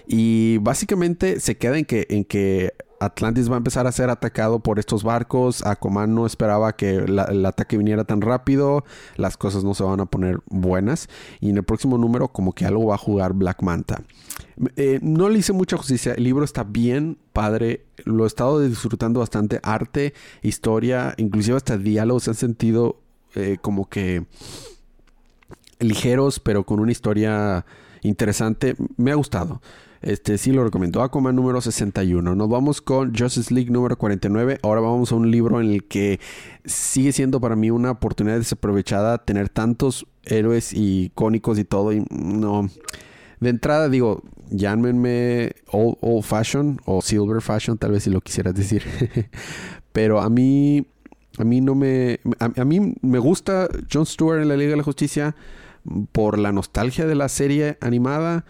Y 0.07 0.59
básicamente 0.59 1.41
se 1.41 1.57
queda 1.57 1.79
en 1.79 1.87
que, 1.87 2.07
en 2.11 2.25
que 2.25 2.75
Atlantis 3.01 3.51
va 3.51 3.55
a 3.55 3.59
empezar 3.59 3.87
a 3.87 3.93
ser 3.93 4.11
atacado 4.11 4.61
por 4.61 4.79
estos 4.79 5.03
barcos. 5.03 5.65
Aquaman 5.65 6.15
no 6.15 6.27
esperaba 6.27 6.75
que 6.77 6.97
el 6.97 7.47
ataque 7.47 7.77
viniera 7.77 8.05
tan 8.05 8.21
rápido. 8.21 8.85
Las 9.17 9.37
cosas 9.37 9.65
no 9.65 9.75
se 9.75 9.85
van 9.85 10.01
a 10.01 10.07
poner 10.07 10.41
buenas. 10.47 11.09
Y 11.41 11.51
en 11.51 11.57
el 11.57 11.65
próximo 11.65 11.99
número, 11.99 12.29
como 12.29 12.53
que 12.53 12.67
algo 12.67 12.87
va 12.87 12.95
a 12.95 12.99
jugar 12.99 13.35
Black 13.35 13.63
Manta. 13.63 14.03
Eh, 14.77 15.01
no 15.03 15.29
le 15.29 15.39
hice 15.39 15.53
mucha 15.53 15.77
justicia. 15.77 16.15
El 16.15 16.25
libro 16.25 16.45
está 16.45 16.65
bien 16.65 17.19
padre. 17.33 17.85
Lo 18.05 18.25
he 18.25 18.27
estado 18.27 18.61
disfrutando 18.61 19.21
bastante. 19.21 19.61
Arte, 19.63 20.15
historia, 20.43 21.15
inclusive 21.17 21.57
hasta 21.57 21.77
diálogos 21.77 22.25
se 22.25 22.31
han 22.31 22.37
sentido 22.37 23.01
eh, 23.35 23.59
como 23.61 23.89
que 23.89 24.27
ligeros, 25.81 26.41
pero 26.41 26.65
con 26.65 26.81
una 26.81 26.93
historia 26.93 27.67
interesante. 28.03 28.77
Me 28.97 29.11
ha 29.11 29.15
gustado. 29.15 29.61
Este 30.05 30.37
sí 30.37 30.53
lo 30.53 30.63
recomiendo. 30.63 31.03
Aquaman 31.03 31.35
número 31.35 31.63
61. 31.63 32.35
Nos 32.35 32.49
vamos 32.51 32.83
con 32.83 33.15
Justice 33.17 33.55
League 33.55 33.71
número 33.71 33.97
49. 33.97 34.59
Ahora 34.63 34.83
vamos 34.83 35.11
a 35.11 35.15
un 35.15 35.31
libro 35.31 35.63
en 35.63 35.71
el 35.71 35.85
que 35.85 36.21
sigue 36.67 37.11
siendo 37.11 37.41
para 37.41 37.57
mí 37.57 37.71
una 37.71 37.93
oportunidad 37.93 38.37
desaprovechada 38.37 39.25
tener 39.25 39.49
tantos 39.49 40.07
héroes 40.27 40.75
icónicos 40.75 41.59
y 41.59 41.65
todo. 41.65 41.91
Y 41.95 42.05
no. 42.11 42.69
De 43.41 43.49
entrada 43.49 43.89
digo, 43.89 44.23
llámenme 44.51 45.55
old, 45.71 45.97
old 46.03 46.23
fashion 46.23 46.83
o 46.85 47.01
silver 47.01 47.41
fashion, 47.41 47.79
tal 47.79 47.93
vez 47.93 48.03
si 48.03 48.11
lo 48.11 48.21
quisieras 48.21 48.55
decir. 48.55 48.83
Pero 49.95 50.21
a 50.21 50.29
mí, 50.29 50.87
a 51.39 51.45
mí 51.45 51.63
no 51.63 51.75
me, 51.75 52.21
a, 52.41 52.65
mí 52.67 52.95
me 53.01 53.19
gusta 53.19 53.69
Jon 53.91 54.05
Stewart 54.05 54.43
en 54.43 54.49
la 54.49 54.57
Liga 54.59 54.73
de 54.73 54.77
la 54.77 54.83
Justicia 54.83 55.35
por 56.13 56.39
la 56.39 56.53
nostalgia 56.53 57.07
de 57.07 57.15
la 57.15 57.31
serie 57.31 57.79
animada, 57.81 58.45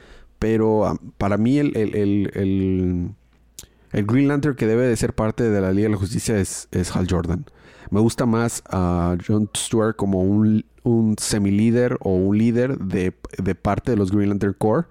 pero 0.45 1.01
para 1.17 1.39
mí 1.39 1.57
el, 1.57 1.75
el, 1.75 2.31
el, 2.35 4.05
Green 4.05 4.29
Lantern 4.29 4.55
que 4.57 4.67
debe 4.67 4.87
de 4.87 4.95
ser 4.95 5.15
parte 5.15 5.49
de 5.49 5.59
la 5.59 5.73
Liga 5.73 5.87
de 5.87 5.95
la 5.95 5.97
Justicia 5.97 6.39
es, 6.39 6.69
es 6.71 6.95
Hal 6.95 7.07
Jordan. 7.09 7.47
Me 7.89 8.01
gusta 8.01 8.27
más 8.27 8.63
a 8.69 9.17
Jon 9.27 9.49
Stewart 9.57 9.97
como 9.97 10.21
un, 10.21 10.67
un 10.83 11.17
semi-líder 11.19 11.97
o 12.01 12.11
un 12.11 12.37
líder 12.37 12.77
de, 12.77 13.15
de, 13.43 13.55
parte 13.55 13.93
de 13.93 13.97
los 13.97 14.13
Green 14.13 14.29
Lantern 14.29 14.53
Corps. 14.53 14.87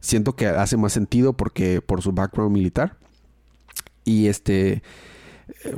Siento 0.00 0.36
que 0.36 0.46
hace 0.46 0.76
más 0.76 0.92
sentido 0.92 1.32
porque 1.32 1.80
por 1.80 2.02
su 2.02 2.12
background 2.12 2.52
militar. 2.52 2.98
Y 4.04 4.26
este 4.26 4.82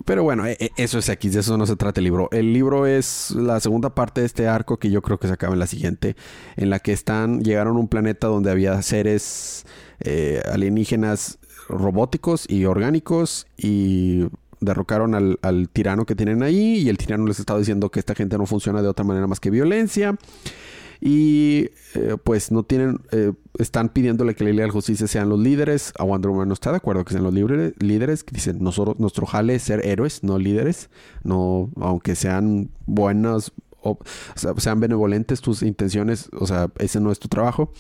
pero 0.05 0.23
bueno, 0.23 0.47
e, 0.47 0.57
e, 0.59 0.71
eso 0.77 0.99
es 0.99 1.09
X, 1.09 1.33
de 1.33 1.41
eso 1.41 1.57
no 1.57 1.67
se 1.67 1.77
trata 1.77 2.01
el 2.01 2.05
libro. 2.05 2.29
El 2.33 2.53
libro 2.53 2.87
es 2.87 3.31
la 3.33 3.61
segunda 3.61 3.95
parte 3.95 4.21
de 4.21 4.27
este 4.27 4.49
arco 4.49 4.79
que 4.79 4.91
yo 4.91 5.03
creo 5.03 5.19
que 5.19 5.29
se 5.29 5.35
acaba 5.35 5.53
en 5.53 5.59
la 5.59 5.67
siguiente, 5.67 6.17
en 6.57 6.71
la 6.71 6.79
que 6.79 6.93
están, 6.93 7.43
llegaron 7.43 7.77
a 7.77 7.81
un 7.81 7.89
planeta 7.89 8.27
donde 8.27 8.51
había 8.51 8.81
seres 8.83 9.65
eh, 10.01 10.43
alienígenas 10.51 11.39
robóticos 11.69 12.47
y 12.49 12.65
orgánicos 12.65 13.47
y 13.57 14.27
derrocaron 14.61 15.15
al, 15.15 15.69
tirano 15.73 16.05
que 16.05 16.15
tienen 16.15 16.43
ahí 16.43 16.79
y 16.79 16.89
el 16.89 16.99
tirano 16.99 17.27
les 17.27 17.41
estaba 17.41 17.59
diciendo 17.59 17.91
que 17.91 17.99
esta 17.99 18.15
gente 18.15 18.37
no 18.37 18.47
funciona 18.47 18.83
de 18.83 18.89
otra 18.89 19.05
manera 19.05 19.27
más 19.27 19.41
que 19.41 19.51
violencia 19.51 20.17
y 21.01 21.71
eh, 21.95 22.17
pues 22.23 22.53
no 22.53 22.63
tienen, 22.63 23.01
eh, 23.11 23.33
están 23.59 23.89
pidiéndole 23.89 24.35
que 24.35 24.45
la 24.45 24.51
Liga 24.51 24.65
de 24.65 24.71
Justicia 24.71 25.07
sean 25.07 25.29
los 25.29 25.39
líderes. 25.39 25.93
A 25.99 26.05
Wonder 26.05 26.31
Woman 26.31 26.49
no 26.49 26.55
está 26.55 26.71
de 26.71 26.77
acuerdo 26.77 27.05
que 27.05 27.13
sean 27.13 27.25
los 27.25 27.33
líderes, 27.35 28.25
que 28.25 28.35
dicen, 28.35 28.63
nosotros, 28.63 28.99
nuestro 29.01 29.27
jale 29.27 29.55
es 29.55 29.63
ser 29.63 29.87
héroes, 29.87 30.23
no 30.23 30.39
líderes, 30.39 30.91
no, 31.25 31.71
aunque 31.77 32.15
sean 32.15 32.71
buenas, 32.87 33.53
o, 33.83 33.99
sean 34.35 34.81
benevolentes 34.81 35.41
tus 35.41 35.63
intenciones, 35.63 36.29
o 36.39 36.47
sea, 36.47 36.71
ese 36.79 37.01
no 37.01 37.11
es 37.11 37.19
tu 37.19 37.29
trabajo. 37.29 37.73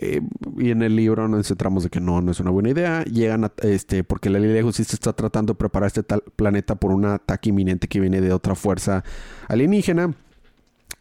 Eh, 0.00 0.20
y 0.56 0.70
en 0.70 0.82
el 0.82 0.94
libro 0.94 1.26
nos 1.26 1.48
centramos 1.48 1.82
de 1.82 1.90
que 1.90 2.00
no, 2.00 2.22
no 2.22 2.30
es 2.30 2.38
una 2.38 2.50
buena 2.50 2.70
idea. 2.70 3.04
Llegan 3.04 3.44
a, 3.44 3.52
este, 3.62 4.04
porque 4.04 4.30
la 4.30 4.38
Liga 4.38 4.54
de 4.54 4.62
Justicia 4.62 4.94
está 4.94 5.12
tratando 5.12 5.54
de 5.54 5.58
preparar 5.58 5.88
este 5.88 6.04
tal 6.04 6.22
planeta 6.36 6.76
por 6.76 6.92
un 6.92 7.04
ataque 7.04 7.50
inminente 7.50 7.88
que 7.88 7.98
viene 7.98 8.20
de 8.20 8.32
otra 8.32 8.54
fuerza 8.54 9.04
alienígena. 9.48 10.14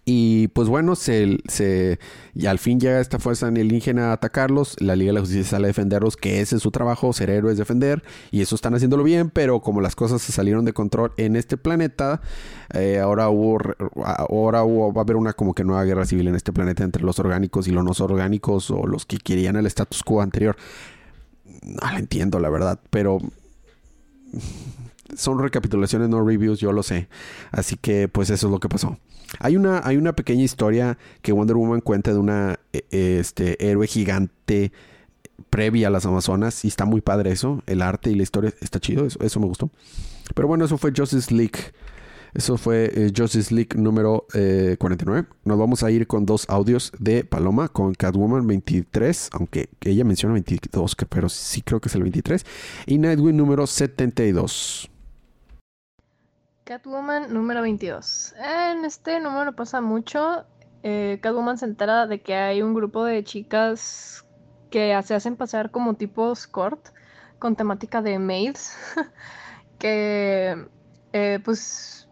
Y 0.09 0.47
pues 0.47 0.69
bueno, 0.69 0.95
se, 0.95 1.37
se, 1.49 1.99
y 2.33 2.45
al 2.45 2.59
fin 2.59 2.79
llega 2.79 3.01
esta 3.01 3.19
fuerza 3.19 3.47
alienígena 3.47 4.11
a 4.11 4.13
atacarlos. 4.13 4.77
La 4.79 4.95
Liga 4.95 5.09
de 5.09 5.15
la 5.15 5.19
Justicia 5.19 5.43
sale 5.43 5.65
a 5.65 5.67
defenderlos, 5.67 6.15
que 6.15 6.39
ese 6.39 6.55
es 6.55 6.61
su 6.61 6.71
trabajo, 6.71 7.11
ser 7.11 7.29
héroes, 7.29 7.57
defender. 7.57 8.01
Y 8.31 8.39
eso 8.39 8.55
están 8.55 8.73
haciéndolo 8.73 9.03
bien, 9.03 9.29
pero 9.29 9.59
como 9.59 9.81
las 9.81 9.97
cosas 9.97 10.21
se 10.21 10.31
salieron 10.31 10.63
de 10.63 10.71
control 10.71 11.11
en 11.17 11.35
este 11.35 11.57
planeta, 11.57 12.21
eh, 12.73 12.99
ahora 12.99 13.27
hubo, 13.27 13.59
ahora 14.05 14.63
va 14.63 15.01
a 15.01 15.03
haber 15.03 15.17
una 15.17 15.33
como 15.33 15.53
que 15.53 15.65
nueva 15.65 15.83
guerra 15.83 16.05
civil 16.05 16.29
en 16.29 16.35
este 16.35 16.53
planeta 16.53 16.85
entre 16.85 17.03
los 17.03 17.19
orgánicos 17.19 17.67
y 17.67 17.71
los 17.71 17.83
no 17.83 17.91
orgánicos 18.05 18.71
o 18.71 18.87
los 18.87 19.05
que 19.05 19.17
querían 19.17 19.57
el 19.57 19.65
status 19.65 20.03
quo 20.03 20.21
anterior. 20.21 20.55
No 21.63 21.91
lo 21.91 21.97
entiendo, 21.97 22.39
la 22.39 22.47
verdad, 22.47 22.79
pero 22.91 23.19
son 25.15 25.39
recapitulaciones, 25.39 26.09
no 26.09 26.25
reviews, 26.25 26.59
yo 26.59 26.71
lo 26.71 26.83
sé. 26.83 27.07
Así 27.51 27.75
que 27.77 28.07
pues 28.07 28.29
eso 28.29 28.47
es 28.47 28.51
lo 28.51 28.59
que 28.59 28.69
pasó. 28.69 28.97
Hay 29.39 29.57
una, 29.57 29.81
hay 29.83 29.97
una 29.97 30.13
pequeña 30.13 30.43
historia 30.43 30.97
que 31.21 31.31
Wonder 31.31 31.55
Woman 31.55 31.81
cuenta 31.81 32.11
de 32.11 32.17
una 32.17 32.59
e, 32.73 32.85
este, 33.19 33.63
héroe 33.65 33.87
gigante 33.87 34.71
previa 35.49 35.87
a 35.87 35.91
las 35.91 36.05
Amazonas 36.05 36.65
y 36.65 36.67
está 36.69 36.85
muy 36.85 37.01
padre 37.01 37.31
eso. 37.31 37.61
El 37.65 37.81
arte 37.81 38.09
y 38.09 38.15
la 38.15 38.23
historia 38.23 38.53
está 38.61 38.79
chido, 38.79 39.05
eso, 39.05 39.19
eso 39.21 39.39
me 39.39 39.47
gustó. 39.47 39.69
Pero 40.33 40.47
bueno, 40.47 40.65
eso 40.65 40.77
fue 40.77 40.93
Justice 40.95 41.33
League. 41.33 41.59
Eso 42.33 42.57
fue 42.57 42.91
eh, 42.93 43.11
Justice 43.15 43.53
League 43.53 43.69
número 43.75 44.27
49. 44.31 45.21
Eh, 45.21 45.35
Nos 45.45 45.57
vamos 45.57 45.83
a 45.83 45.91
ir 45.91 46.07
con 46.07 46.25
dos 46.25 46.45
audios 46.49 46.91
de 46.99 47.23
Paloma 47.23 47.67
con 47.67 47.93
Catwoman 47.95 48.45
23, 48.45 49.29
aunque 49.33 49.69
ella 49.81 50.03
menciona 50.03 50.33
22, 50.33 50.95
pero 51.09 51.29
sí 51.29 51.61
creo 51.61 51.79
que 51.79 51.89
es 51.89 51.95
el 51.95 52.03
23. 52.03 52.45
Y 52.85 52.97
Nightwing 52.99 53.35
número 53.35 53.65
72. 53.65 54.89
Catwoman 56.67 57.33
número 57.33 57.62
22. 57.62 58.36
En 58.38 58.83
este 58.83 59.21
número 59.21 59.55
pasa 59.55 59.79
mucho. 59.79 60.43
Eh, 60.83 61.17
Catwoman 61.21 61.57
se 61.57 61.63
entera 61.63 62.07
de 62.07 62.19
que 62.19 62.36
hay 62.36 62.62
un 62.62 62.74
grupo 62.74 63.05
de 63.05 63.24
chicas 63.24 64.25
que 64.69 65.01
se 65.03 65.15
hacen 65.15 65.38
pasar 65.38 65.71
como 65.71 65.93
tipo 65.93 66.29
escort 66.29 66.89
con 67.39 67.55
temática 67.55 68.01
de 68.01 68.19
maids. 68.19 68.75
que 69.79 70.67
eh, 71.13 71.39
pues 71.45 72.09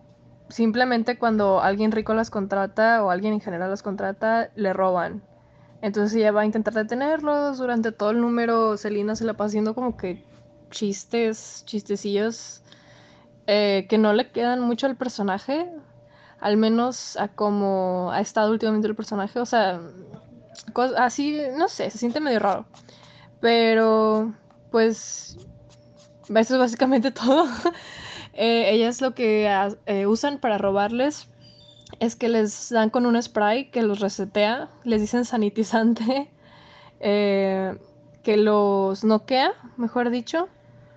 simplemente 0.47 1.19
cuando 1.19 1.59
alguien 1.59 1.91
rico 1.91 2.13
las 2.13 2.29
contrata 2.29 3.03
o 3.03 3.09
alguien 3.09 3.33
en 3.33 3.41
general 3.41 3.69
las 3.69 3.83
contrata, 3.83 4.51
le 4.55 4.71
roban. 4.71 5.21
Entonces 5.81 6.15
ella 6.15 6.31
va 6.31 6.41
a 6.41 6.45
intentar 6.45 6.73
detenerlos. 6.73 7.57
Durante 7.57 7.91
todo 7.91 8.11
el 8.11 8.21
número, 8.21 8.77
Selina 8.77 9.17
se 9.17 9.25
la 9.25 9.33
pasa 9.33 9.47
haciendo 9.47 9.75
como 9.75 9.97
que 9.97 10.23
chistes, 10.69 11.63
chistecillos 11.65 12.61
eh, 13.47 13.85
que 13.89 13.97
no 13.97 14.13
le 14.13 14.31
quedan 14.31 14.61
mucho 14.61 14.87
al 14.87 14.95
personaje, 14.95 15.69
al 16.39 16.57
menos 16.57 17.17
a 17.17 17.27
como 17.27 18.11
ha 18.11 18.21
estado 18.21 18.51
últimamente 18.51 18.87
el 18.87 18.95
personaje, 18.95 19.39
o 19.39 19.45
sea, 19.45 19.81
así, 20.97 21.39
no 21.57 21.67
sé, 21.67 21.89
se 21.89 21.97
siente 21.97 22.19
medio 22.19 22.39
raro. 22.39 22.65
Pero, 23.39 24.33
pues, 24.71 25.37
eso 26.29 26.53
es 26.55 26.59
básicamente 26.59 27.11
todo. 27.11 27.45
eh, 28.33 28.71
ellas 28.71 29.01
lo 29.01 29.13
que 29.13 29.49
eh, 29.85 30.07
usan 30.07 30.39
para 30.39 30.57
robarles 30.57 31.27
es 31.99 32.15
que 32.15 32.29
les 32.29 32.69
dan 32.69 32.89
con 32.89 33.05
un 33.05 33.21
spray 33.21 33.69
que 33.69 33.81
los 33.81 33.99
resetea, 33.99 34.69
les 34.83 35.01
dicen 35.01 35.25
sanitizante, 35.25 36.29
eh, 36.99 37.77
que 38.23 38.37
los 38.37 39.03
noquea, 39.03 39.51
mejor 39.77 40.09
dicho, 40.09 40.49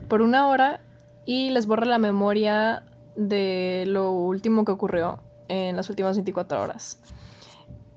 por 0.08 0.22
una 0.22 0.48
hora 0.48 0.80
y 1.28 1.50
les 1.50 1.66
borra 1.66 1.84
la 1.84 1.98
memoria 1.98 2.84
de 3.14 3.84
lo 3.86 4.12
último 4.12 4.64
que 4.64 4.72
ocurrió 4.72 5.20
en 5.48 5.76
las 5.76 5.90
últimas 5.90 6.16
24 6.16 6.62
horas. 6.62 6.98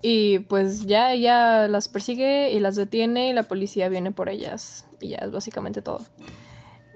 Y 0.02 0.40
pues 0.40 0.86
ya 0.86 1.14
ella 1.14 1.70
las 1.70 1.88
persigue 1.88 2.52
y 2.52 2.60
las 2.60 2.76
detiene 2.76 3.30
y 3.30 3.34
la 3.34 3.44
policía 3.44 3.88
viene 3.88 4.12
por 4.12 4.28
ellas. 4.28 4.86
Y 5.00 5.12
ya 5.12 5.20
es 5.20 5.32
básicamente 5.32 5.82
todo. 5.82 6.02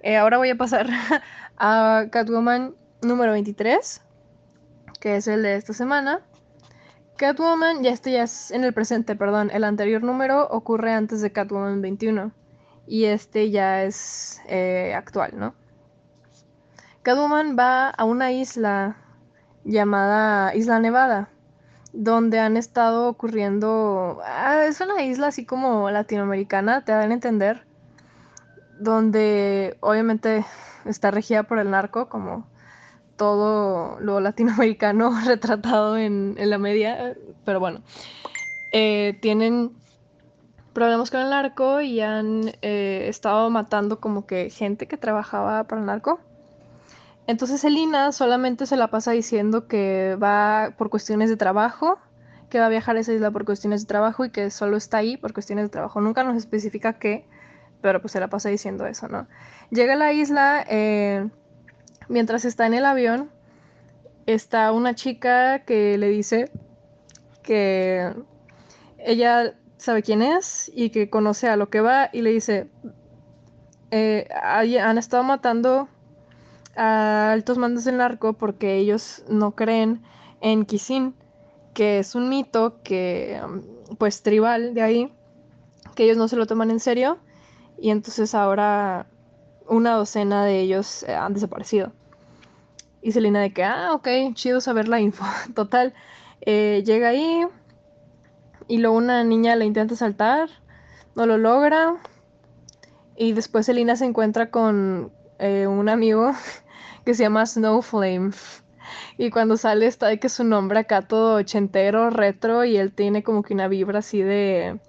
Eh, 0.04 0.18
ahora 0.18 0.38
voy 0.38 0.50
a 0.50 0.58
pasar 0.58 0.90
a 1.58 2.08
Catwoman 2.12 2.76
número 3.02 3.32
23, 3.32 4.02
que 5.00 5.16
es 5.16 5.28
el 5.30 5.42
de 5.42 5.56
esta 5.56 5.72
semana. 5.72 6.20
Catwoman, 7.16 7.82
ya 7.82 7.92
este 7.92 8.12
ya 8.12 8.24
es 8.24 8.52
en 8.52 8.66
el 8.66 8.74
presente, 8.74 9.16
perdón. 9.16 9.52
El 9.54 9.64
anterior 9.64 10.04
número 10.04 10.50
ocurre 10.50 10.92
antes 10.92 11.22
de 11.22 11.32
Catwoman 11.32 11.82
21. 11.82 12.34
Y 12.88 13.06
este 13.06 13.52
ya 13.52 13.84
es 13.84 14.42
eh, 14.50 14.94
actual, 14.94 15.32
¿no? 15.38 15.56
Catwoman 17.06 17.56
va 17.56 17.92
a 17.92 18.04
una 18.04 18.32
isla 18.32 18.98
llamada 19.64 20.56
Isla 20.56 20.80
Nevada, 20.80 21.30
donde 21.94 22.40
han 22.40 22.58
estado 22.58 23.08
ocurriendo... 23.10 24.24
Ah, 24.26 24.66
es 24.66 24.82
una 24.82 25.04
isla 25.04 25.28
así 25.28 25.46
como 25.46 25.92
latinoamericana, 25.92 26.84
te 26.84 26.94
dan 26.94 27.12
a 27.12 27.14
entender, 27.14 27.64
donde 28.80 29.78
obviamente 29.82 30.48
está 30.86 31.12
regida 31.12 31.44
por 31.44 31.60
el 31.60 31.70
narco, 31.70 32.10
como 32.10 32.48
todo 33.18 34.00
lo 34.00 34.20
latinoamericano 34.20 35.14
retratado 35.28 35.98
en, 36.00 36.34
la 36.40 36.58
media, 36.58 37.16
pero 37.46 37.60
bueno, 37.60 37.84
eh, 38.72 39.16
tienen 39.22 39.74
problemas 40.74 41.12
con 41.12 41.20
el 41.20 41.30
narco 41.30 41.82
y 41.82 42.02
han 42.02 42.52
eh, 42.64 43.06
estado 43.10 43.52
matando 43.52 44.00
como 44.00 44.26
que 44.26 44.50
gente 44.50 44.88
que 44.88 44.98
trabajaba 44.98 45.66
para 45.66 45.82
el 45.82 45.86
narco. 45.86 46.20
Entonces 47.28 47.64
Elina 47.64 48.12
solamente 48.12 48.66
se 48.66 48.78
la 48.78 48.90
pasa 48.90 49.12
diciendo 49.12 49.68
que 49.68 50.16
va 50.22 50.74
por 50.78 50.90
cuestiones 50.90 51.30
de 51.30 51.38
trabajo, 51.38 51.98
que 52.50 52.60
va 52.60 52.68
a 52.68 52.70
viajar 52.70 52.96
a 52.98 53.00
esa 53.00 53.14
isla 53.14 53.32
por 53.32 53.46
cuestiones 53.46 53.82
de 53.82 53.88
trabajo 53.88 54.26
y 54.26 54.30
que 54.30 54.52
solo 54.52 54.78
está 54.78 54.98
ahí 54.98 55.18
por 55.18 55.34
cuestiones 55.34 55.66
de 55.66 55.70
trabajo. 55.70 56.02
Nunca 56.02 56.24
nos 56.24 56.38
especifica 56.38 56.94
qué, 56.94 57.26
pero 57.82 58.00
pues 58.00 58.12
se 58.12 58.20
la 58.20 58.28
pasa 58.28 58.50
diciendo 58.50 58.86
eso, 58.86 59.08
¿no? 59.08 59.28
Llega 59.72 59.94
a 59.94 59.98
la 59.98 60.14
isla, 60.14 60.66
eh, 60.70 61.28
mientras 62.10 62.46
está 62.46 62.68
en 62.68 62.76
el 62.76 62.86
avión, 62.86 63.32
está 64.28 64.72
una 64.72 64.94
chica 64.94 65.60
que 65.66 65.98
le 65.98 66.10
dice 66.10 66.52
que 67.42 68.14
ella 69.00 69.56
sabe 69.78 70.04
quién 70.04 70.22
es 70.22 70.72
y 70.74 70.92
que 70.92 71.10
conoce 71.10 71.48
a 71.48 71.58
lo 71.58 71.70
que 71.70 71.82
va 71.82 72.10
y 72.14 72.22
le 72.22 72.32
dice, 72.32 72.68
eh, 73.90 74.28
han 74.32 74.98
estado 74.98 75.24
matando 75.24 75.90
a 76.76 77.32
altos 77.32 77.58
mandos 77.58 77.86
del 77.86 77.98
narco 77.98 78.34
porque 78.34 78.76
ellos 78.78 79.24
no 79.30 79.52
creen 79.52 80.02
en 80.42 80.66
Kisin, 80.66 81.16
que 81.74 82.00
es 82.00 82.16
un 82.16 82.30
mito 82.30 82.82
que, 82.84 83.42
um, 83.44 83.62
pues, 83.98 84.22
tribal 84.22 84.74
de 84.74 84.82
ahí, 84.82 85.14
que 85.96 86.04
ellos 86.04 86.18
no 86.18 86.28
se 86.28 86.36
lo 86.36 86.46
toman 86.46 86.72
en 86.72 86.80
serio 86.80 87.20
y 87.78 87.90
entonces 87.90 88.34
ahora 88.36 89.08
una 89.68 89.94
docena 89.94 90.46
de 90.46 90.60
ellos 90.60 91.04
eh, 91.04 91.14
han 91.14 91.34
desaparecido. 91.34 91.92
Y 93.02 93.12
Selina 93.12 93.42
de 93.42 93.54
que, 93.54 93.64
ah, 93.64 93.94
ok, 93.94 94.08
chido 94.34 94.62
saber 94.62 94.88
la 94.88 95.00
info. 95.00 95.26
Total, 95.54 95.94
eh, 96.42 96.84
llega 96.86 97.10
ahí 97.10 97.46
y 98.68 98.78
luego 98.80 98.98
una 98.98 99.24
niña 99.24 99.56
le 99.56 99.66
intenta 99.66 99.96
saltar, 99.96 100.50
no 101.16 101.26
lo 101.26 101.38
logra. 101.38 101.98
Y 103.16 103.34
después 103.34 103.66
Selina 103.66 103.96
se 103.96 104.06
encuentra 104.06 104.50
con 104.50 105.12
eh, 105.40 105.68
un 105.68 105.90
amigo 105.90 106.32
que 107.06 107.14
se 107.14 107.24
llama 107.24 107.46
Snowflame. 107.46 108.32
Y 109.18 109.32
cuando 109.32 109.58
sale 109.58 109.88
está 109.88 110.08
de 110.08 110.20
que 110.20 110.30
su 110.30 110.44
nombre 110.44 110.80
acá 110.80 111.02
todo 111.02 111.38
ochentero, 111.38 112.10
retro, 112.12 112.66
y 112.66 112.78
él 112.78 112.92
tiene 112.94 113.24
como 113.24 113.42
que 113.44 113.54
una 113.54 113.68
vibra 113.68 114.00
así 114.00 114.22
de... 114.22 114.80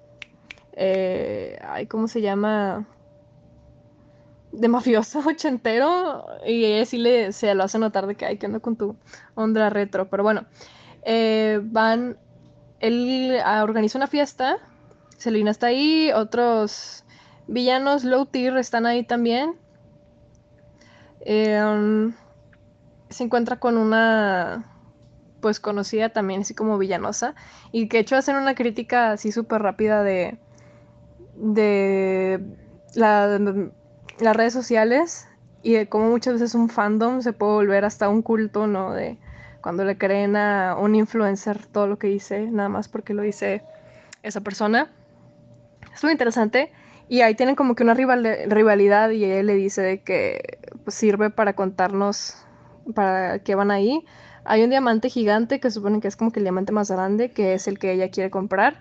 Eh, 0.72 1.58
ay, 1.66 1.86
¿cómo 1.86 2.06
se 2.06 2.20
llama? 2.20 2.86
De 4.52 4.68
mafioso 4.68 5.20
ochentero. 5.26 6.26
Y 6.46 6.64
ella 6.64 6.84
sí 6.84 6.98
le, 6.98 7.32
se 7.32 7.54
lo 7.54 7.64
hace 7.64 7.78
notar 7.78 8.06
de 8.06 8.16
que, 8.16 8.26
ay, 8.26 8.36
que 8.36 8.46
ando 8.46 8.60
con 8.60 8.76
tu 8.76 8.96
onda 9.34 9.70
retro. 9.70 10.08
Pero 10.08 10.22
bueno, 10.22 10.44
eh, 11.02 11.60
van... 11.62 12.18
Él 12.80 13.38
ah, 13.44 13.62
organiza 13.64 13.96
una 13.96 14.08
fiesta. 14.08 14.58
Selina 15.16 15.50
está 15.50 15.68
ahí, 15.68 16.10
otros 16.14 17.04
villanos 17.46 18.04
low 18.04 18.26
tier 18.26 18.56
están 18.58 18.84
ahí 18.84 19.04
también. 19.04 19.56
Em, 21.28 22.14
se 23.10 23.24
encuentra 23.24 23.56
con 23.58 23.76
una 23.78 24.64
pues 25.40 25.58
conocida 25.58 26.10
también 26.10 26.42
así 26.42 26.54
como 26.54 26.78
villanosa 26.78 27.34
y 27.72 27.88
que 27.88 27.98
hecho 27.98 28.14
hacen 28.14 28.36
una 28.36 28.54
crítica 28.54 29.10
así 29.10 29.32
súper 29.32 29.60
rápida 29.60 30.04
de 30.04 30.38
de 31.34 32.40
la, 32.94 33.40
las 34.20 34.36
redes 34.36 34.52
sociales 34.52 35.26
y 35.64 35.72
de 35.72 35.88
cómo 35.88 36.10
muchas 36.10 36.34
veces 36.34 36.54
un 36.54 36.68
fandom 36.68 37.20
se 37.22 37.32
puede 37.32 37.54
volver 37.54 37.84
hasta 37.84 38.08
un 38.08 38.22
culto, 38.22 38.68
¿no? 38.68 38.92
De 38.92 39.18
cuando 39.60 39.84
le 39.84 39.98
creen 39.98 40.36
a 40.36 40.76
un 40.78 40.94
influencer 40.94 41.66
todo 41.66 41.88
lo 41.88 41.98
que 41.98 42.06
dice, 42.06 42.48
nada 42.52 42.68
más 42.68 42.86
porque 42.86 43.14
lo 43.14 43.22
dice 43.22 43.64
esa 44.22 44.42
persona. 44.42 44.92
Es 45.92 46.04
muy 46.04 46.12
interesante. 46.12 46.70
Y 47.08 47.20
ahí 47.20 47.34
tienen 47.34 47.54
como 47.54 47.74
que 47.74 47.84
una 47.84 47.94
rivalidad 47.94 49.10
y 49.10 49.24
él 49.24 49.46
le 49.46 49.54
dice 49.54 50.02
que 50.02 50.58
pues, 50.84 50.96
sirve 50.96 51.30
para 51.30 51.54
contarnos 51.54 52.36
para 52.94 53.38
qué 53.40 53.54
van 53.54 53.70
ahí. 53.70 54.04
Hay 54.44 54.62
un 54.62 54.70
diamante 54.70 55.08
gigante 55.08 55.60
que 55.60 55.70
supone 55.70 56.00
que 56.00 56.08
es 56.08 56.16
como 56.16 56.32
que 56.32 56.40
el 56.40 56.44
diamante 56.44 56.72
más 56.72 56.90
grande, 56.90 57.32
que 57.32 57.54
es 57.54 57.68
el 57.68 57.78
que 57.78 57.92
ella 57.92 58.10
quiere 58.10 58.30
comprar. 58.30 58.80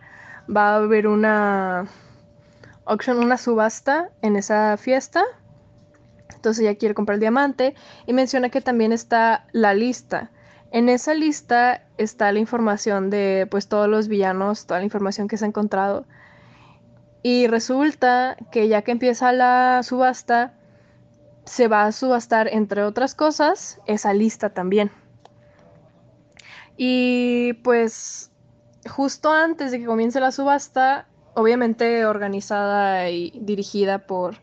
Va 0.54 0.74
a 0.74 0.76
haber 0.78 1.08
una 1.08 1.88
auction, 2.86 3.20
una 3.20 3.38
subasta 3.38 4.10
en 4.22 4.36
esa 4.36 4.78
fiesta. 4.78 5.24
Entonces 6.34 6.64
ella 6.64 6.78
quiere 6.78 6.96
comprar 6.96 7.16
el 7.16 7.22
diamante 7.22 7.76
y 8.06 8.14
menciona 8.14 8.50
que 8.50 8.62
también 8.62 8.92
está 8.92 9.46
la 9.52 9.74
lista. 9.74 10.32
En 10.72 10.90
esa 10.90 11.14
lista 11.14 11.84
está 11.98 12.32
la 12.32 12.40
información 12.40 13.10
de 13.10 13.48
pues 13.50 13.68
todos 13.68 13.88
los 13.88 14.08
villanos, 14.08 14.66
toda 14.66 14.80
la 14.80 14.86
información 14.86 15.28
que 15.28 15.38
se 15.38 15.46
ha 15.46 15.48
encontrado. 15.48 16.06
Y 17.28 17.48
resulta 17.48 18.38
que 18.52 18.68
ya 18.68 18.84
que 18.84 18.92
empieza 18.92 19.32
la 19.32 19.82
subasta, 19.82 20.54
se 21.44 21.68
va 21.68 21.86
a 21.86 21.92
subastar, 21.92 22.48
entre 22.48 22.84
otras 22.84 23.16
cosas, 23.16 23.82
esa 23.88 24.14
lista 24.14 24.52
también. 24.52 24.92
Y 26.78 27.54
pues 27.64 28.30
justo 28.88 29.32
antes 29.32 29.72
de 29.72 29.80
que 29.80 29.88
comience 29.88 30.20
la 30.20 30.32
subasta, 30.32 31.08
obviamente 31.34 32.06
organizada 32.06 33.10
y 33.10 33.32
dirigida 33.42 34.06
por 34.06 34.36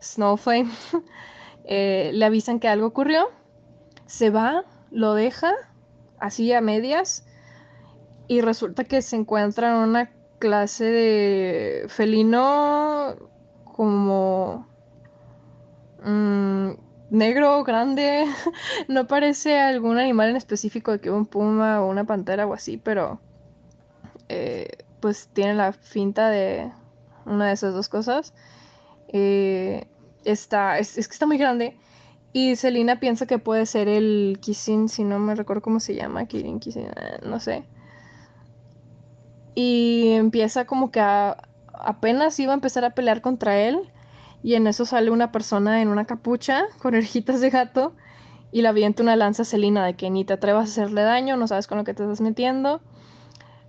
Snowflame, 0.00 0.70
eh, 1.64 2.12
le 2.14 2.24
avisan 2.24 2.60
que 2.60 2.68
algo 2.68 2.86
ocurrió, 2.86 3.32
se 4.06 4.30
va, 4.30 4.64
lo 4.92 5.14
deja 5.14 5.54
así 6.20 6.52
a 6.52 6.60
medias 6.60 7.26
y 8.28 8.42
resulta 8.42 8.84
que 8.84 9.02
se 9.02 9.16
encuentra 9.16 9.70
en 9.70 9.88
una 9.88 10.21
clase 10.42 10.84
de 10.84 11.84
felino 11.86 13.14
como 13.76 14.66
mm, 16.04 16.70
negro, 17.10 17.62
grande. 17.62 18.24
no 18.88 19.06
parece 19.06 19.60
algún 19.60 19.98
animal 19.98 20.30
en 20.30 20.36
específico 20.36 20.98
que 20.98 21.12
un 21.12 21.26
puma 21.26 21.80
o 21.80 21.88
una 21.88 22.02
pantera 22.02 22.44
o 22.48 22.54
así, 22.54 22.76
pero 22.76 23.20
eh, 24.28 24.78
pues 24.98 25.28
tiene 25.32 25.54
la 25.54 25.72
finta 25.72 26.28
de 26.28 26.72
una 27.24 27.46
de 27.46 27.52
esas 27.52 27.72
dos 27.72 27.88
cosas. 27.88 28.34
Eh, 29.12 29.86
está, 30.24 30.76
es, 30.80 30.94
que 30.94 31.00
está 31.02 31.24
muy 31.24 31.38
grande. 31.38 31.76
Y 32.32 32.56
Selina 32.56 32.98
piensa 32.98 33.26
que 33.26 33.38
puede 33.38 33.64
ser 33.64 33.86
el 33.86 34.38
Kisin, 34.40 34.88
si 34.88 35.04
no 35.04 35.20
me 35.20 35.36
recuerdo 35.36 35.62
cómo 35.62 35.78
se 35.78 35.94
llama, 35.94 36.26
Kirin 36.26 36.58
Kisin, 36.58 36.86
eh, 36.86 37.20
no 37.24 37.38
sé 37.38 37.64
y 39.54 40.12
empieza 40.12 40.64
como 40.64 40.90
que 40.90 41.00
apenas 41.72 42.38
iba 42.38 42.52
a 42.52 42.54
empezar 42.54 42.84
a 42.84 42.90
pelear 42.90 43.20
contra 43.20 43.58
él 43.58 43.90
y 44.42 44.54
en 44.54 44.66
eso 44.66 44.84
sale 44.84 45.10
una 45.10 45.32
persona 45.32 45.82
en 45.82 45.88
una 45.88 46.04
capucha 46.04 46.64
con 46.78 46.94
orejitas 46.94 47.40
de 47.40 47.50
gato 47.50 47.94
y 48.50 48.62
le 48.62 48.68
avienta 48.68 49.02
una 49.02 49.16
lanza 49.16 49.42
a 49.42 49.44
Selina 49.46 49.84
de 49.84 49.94
que 49.94 50.10
ni 50.10 50.24
te 50.24 50.34
atrevas 50.34 50.68
a 50.68 50.72
hacerle 50.72 51.02
daño, 51.02 51.36
no 51.36 51.46
sabes 51.48 51.66
con 51.66 51.78
lo 51.78 51.84
que 51.84 51.94
te 51.94 52.02
estás 52.02 52.20
metiendo. 52.20 52.82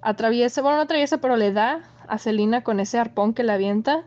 Atraviesa, 0.02 0.62
bueno, 0.62 0.76
no 0.78 0.84
atraviesa, 0.84 1.20
pero 1.20 1.38
le 1.38 1.54
da 1.54 1.84
a 2.10 2.18
Selina 2.18 2.64
con 2.64 2.82
ese 2.82 3.00
arpón 3.00 3.34
que 3.34 3.44
le 3.44 3.54
avienta. 3.54 4.04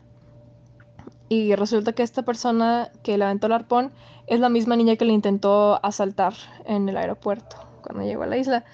Y 1.31 1.55
resulta 1.55 1.95
que 1.95 2.03
esta 2.03 2.23
persona 2.23 2.91
que 3.03 3.17
le 3.17 3.25
aventó 3.25 3.47
el 3.47 3.55
arpón 3.55 3.91
es 4.27 4.39
la 4.39 4.51
misma 4.51 4.77
niña 4.77 4.97
que 4.97 5.07
le 5.07 5.15
intentó 5.15 5.83
asaltar 5.85 6.35
en 6.67 6.89
el 6.91 6.97
aeropuerto 6.99 7.57
cuando 7.83 8.05
llegó 8.05 8.25
a 8.25 8.27
la 8.27 8.37
isla. 8.37 8.65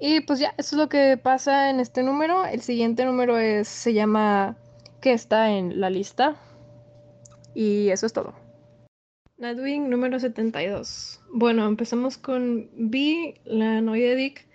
Y 0.00 0.20
pues 0.20 0.38
ya, 0.38 0.54
eso 0.58 0.76
es 0.76 0.80
lo 0.80 0.88
que 0.88 1.16
pasa 1.16 1.70
en 1.70 1.80
este 1.80 2.02
número. 2.02 2.44
El 2.44 2.60
siguiente 2.60 3.04
número 3.04 3.38
es, 3.38 3.66
se 3.68 3.92
llama 3.92 4.56
que 5.00 5.12
está 5.12 5.50
en 5.50 5.80
la 5.80 5.90
lista. 5.90 6.36
Y 7.54 7.88
eso 7.88 8.06
es 8.06 8.12
todo. 8.12 8.34
Nightwing 9.38 9.90
número 9.90 10.18
72. 10.18 11.20
Bueno, 11.32 11.66
empezamos 11.66 12.18
con 12.18 12.68
B, 12.74 13.40
la 13.44 13.80
novia 13.80 14.10
de 14.10 14.16
Dick, 14.16 14.46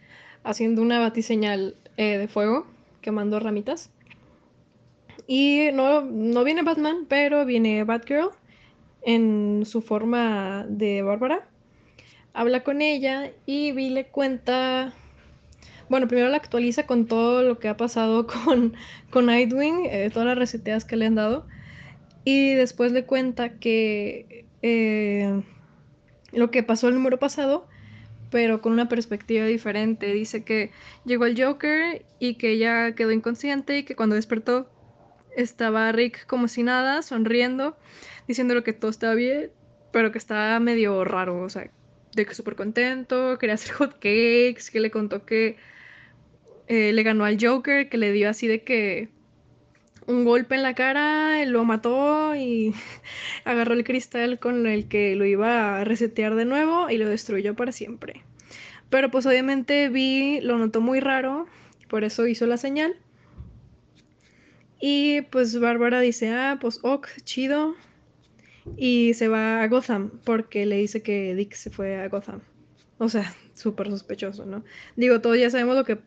haciendo 0.43 0.81
una 0.81 0.99
batiseñal 0.99 1.75
eh, 1.97 2.17
de 2.17 2.27
fuego, 2.27 2.67
quemando 3.01 3.39
ramitas. 3.39 3.89
Y 5.27 5.69
no, 5.73 6.01
no 6.01 6.43
viene 6.43 6.63
Batman, 6.63 7.05
pero 7.07 7.45
viene 7.45 7.83
Batgirl 7.83 8.31
en 9.01 9.63
su 9.65 9.81
forma 9.81 10.65
de 10.67 11.01
Bárbara. 11.01 11.47
Habla 12.33 12.63
con 12.63 12.81
ella 12.81 13.31
y 13.45 13.71
Vi 13.73 13.89
le 13.89 14.07
cuenta 14.07 14.93
bueno, 15.89 16.07
primero 16.07 16.29
la 16.29 16.37
actualiza 16.37 16.85
con 16.85 17.07
todo 17.07 17.43
lo 17.43 17.59
que 17.59 17.67
ha 17.67 17.77
pasado 17.77 18.27
con, 18.45 18.75
con 19.09 19.25
Nightwing, 19.27 19.85
eh, 19.85 20.09
todas 20.11 20.27
las 20.27 20.37
reseteas 20.37 20.85
que 20.85 20.95
le 20.95 21.05
han 21.05 21.15
dado. 21.15 21.45
Y 22.25 22.53
después 22.53 22.91
le 22.91 23.05
cuenta 23.05 23.59
que 23.59 24.45
eh, 24.61 25.41
lo 26.31 26.51
que 26.51 26.63
pasó 26.63 26.87
el 26.87 26.95
número 26.95 27.19
pasado, 27.19 27.67
pero 28.31 28.61
con 28.61 28.71
una 28.71 28.89
perspectiva 28.89 29.45
diferente. 29.45 30.11
Dice 30.13 30.43
que 30.43 30.71
llegó 31.05 31.25
el 31.25 31.41
Joker 31.41 32.03
y 32.19 32.35
que 32.35 32.51
ella 32.51 32.95
quedó 32.95 33.11
inconsciente 33.11 33.77
y 33.77 33.83
que 33.83 33.95
cuando 33.95 34.15
despertó 34.15 34.69
estaba 35.35 35.91
Rick 35.91 36.25
como 36.27 36.47
si 36.47 36.63
nada, 36.63 37.01
sonriendo, 37.01 37.77
diciéndole 38.27 38.63
que 38.63 38.73
todo 38.73 38.89
estaba 38.89 39.15
bien, 39.15 39.51
pero 39.91 40.11
que 40.11 40.17
estaba 40.17 40.59
medio 40.59 41.03
raro, 41.03 41.41
o 41.41 41.49
sea, 41.49 41.69
de 42.15 42.25
que 42.25 42.35
súper 42.35 42.55
contento, 42.55 43.37
quería 43.37 43.55
hacer 43.55 43.73
hot 43.75 43.93
cakes, 43.93 44.71
que 44.71 44.79
le 44.79 44.91
contó 44.91 45.25
que 45.25 45.57
eh, 46.73 46.91
le 46.91 47.03
ganó 47.03 47.23
al 47.23 47.37
Joker, 47.39 47.87
que 47.87 47.99
le 47.99 48.11
dio 48.11 48.27
así 48.27 48.47
de 48.47 48.63
que 48.63 49.07
un 50.07 50.25
golpe 50.25 50.55
en 50.55 50.63
la 50.63 50.73
cara, 50.73 51.45
lo 51.45 51.63
mató 51.65 52.35
y 52.35 52.73
agarró 53.45 53.75
el 53.75 53.83
cristal 53.83 54.39
con 54.39 54.65
el 54.65 54.87
que 54.87 55.15
lo 55.15 55.23
iba 55.23 55.79
a 55.79 55.83
resetear 55.83 56.33
de 56.33 56.45
nuevo 56.45 56.89
y 56.89 56.97
lo 56.97 57.07
destruyó 57.07 57.55
para 57.55 57.71
siempre. 57.71 58.23
Pero 58.89 59.11
pues 59.11 59.27
obviamente 59.27 59.89
Vi 59.89 60.41
lo 60.41 60.57
notó 60.57 60.81
muy 60.81 60.99
raro, 60.99 61.45
por 61.89 62.03
eso 62.03 62.25
hizo 62.25 62.47
la 62.47 62.57
señal. 62.57 62.95
Y 64.81 65.21
pues 65.21 65.59
Bárbara 65.59 65.99
dice, 65.99 66.29
ah, 66.29 66.57
pues 66.59 66.79
ok, 66.81 67.07
chido. 67.23 67.75
Y 68.77 69.13
se 69.13 69.27
va 69.27 69.61
a 69.61 69.67
Gotham 69.67 70.09
porque 70.23 70.65
le 70.65 70.77
dice 70.77 71.03
que 71.03 71.35
Dick 71.35 71.53
se 71.53 71.69
fue 71.69 71.97
a 71.97 72.09
Gotham. 72.09 72.41
O 72.97 73.09
sea, 73.09 73.31
súper 73.53 73.91
sospechoso, 73.91 74.47
¿no? 74.47 74.63
Digo, 74.95 75.21
todos 75.21 75.37
ya 75.37 75.51
sabemos 75.51 75.75
lo 75.75 75.83
que 75.83 75.99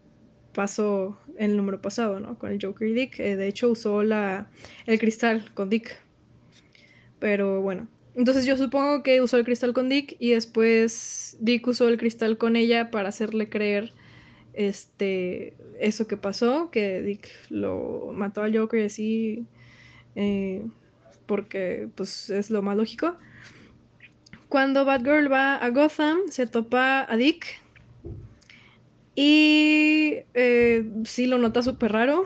pasó 0.57 1.21
en 1.37 1.51
el 1.51 1.57
número 1.59 1.83
pasado, 1.83 2.19
¿no? 2.19 2.39
Con 2.39 2.51
el 2.51 2.59
Joker 2.61 2.89
y 2.89 2.95
Dick. 2.95 3.21
Eh, 3.21 3.37
de 3.37 3.47
hecho, 3.47 3.71
usó 3.71 4.03
la, 4.03 4.49
el 4.87 4.99
cristal 4.99 5.53
con 5.53 5.69
Dick. 5.69 5.95
Pero 7.19 7.61
bueno. 7.61 7.89
Entonces 8.15 8.47
yo 8.47 8.57
supongo 8.57 9.03
que 9.03 9.21
usó 9.21 9.37
el 9.37 9.45
cristal 9.45 9.75
con 9.75 9.91
Dick 9.91 10.17
y 10.19 10.31
después 10.31 11.37
Dick 11.41 11.67
usó 11.67 11.89
el 11.89 11.99
cristal 11.99 12.39
con 12.39 12.57
ella 12.57 12.91
para 12.91 13.11
hacerle 13.11 13.51
creer 13.51 13.93
este 14.55 15.55
eso 15.79 16.07
que 16.07 16.17
pasó, 16.17 16.71
que 16.71 17.03
Dick 17.03 17.29
lo 17.51 18.11
mató 18.15 18.43
al 18.43 18.57
Joker 18.57 18.81
y 18.81 18.85
así, 18.87 19.47
eh, 20.15 20.65
porque 21.27 21.91
pues 21.95 22.31
es 22.31 22.49
lo 22.49 22.63
más 22.63 22.79
lógico. 22.79 23.19
Cuando 24.49 24.87
Batgirl 24.87 25.31
va 25.31 25.57
a 25.57 25.69
Gotham, 25.69 26.21
se 26.31 26.47
topa 26.47 27.05
a 27.07 27.17
Dick 27.19 27.61
y 29.17 30.19
eh, 30.35 30.85
sí 31.05 31.27
lo 31.27 31.39
nota 31.39 31.63
súper 31.63 31.93
raro. 31.93 32.25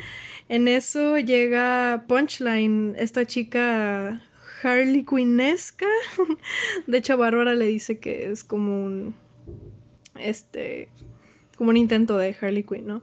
en 0.48 0.66
eso 0.66 1.18
llega 1.18 2.04
Punchline, 2.08 2.94
esta 2.98 3.24
chica 3.24 4.20
Harley 4.62 5.04
Quinnesca. 5.04 5.86
de 6.86 6.98
hecho, 6.98 7.16
Bárbara 7.16 7.54
le 7.54 7.66
dice 7.66 7.98
que 7.98 8.30
es 8.30 8.42
como 8.42 8.84
un. 8.84 9.14
Este. 10.18 10.88
Como 11.56 11.70
un 11.70 11.76
intento 11.76 12.18
de 12.18 12.36
Harley 12.40 12.64
Quinn, 12.64 12.86
¿no? 12.86 13.02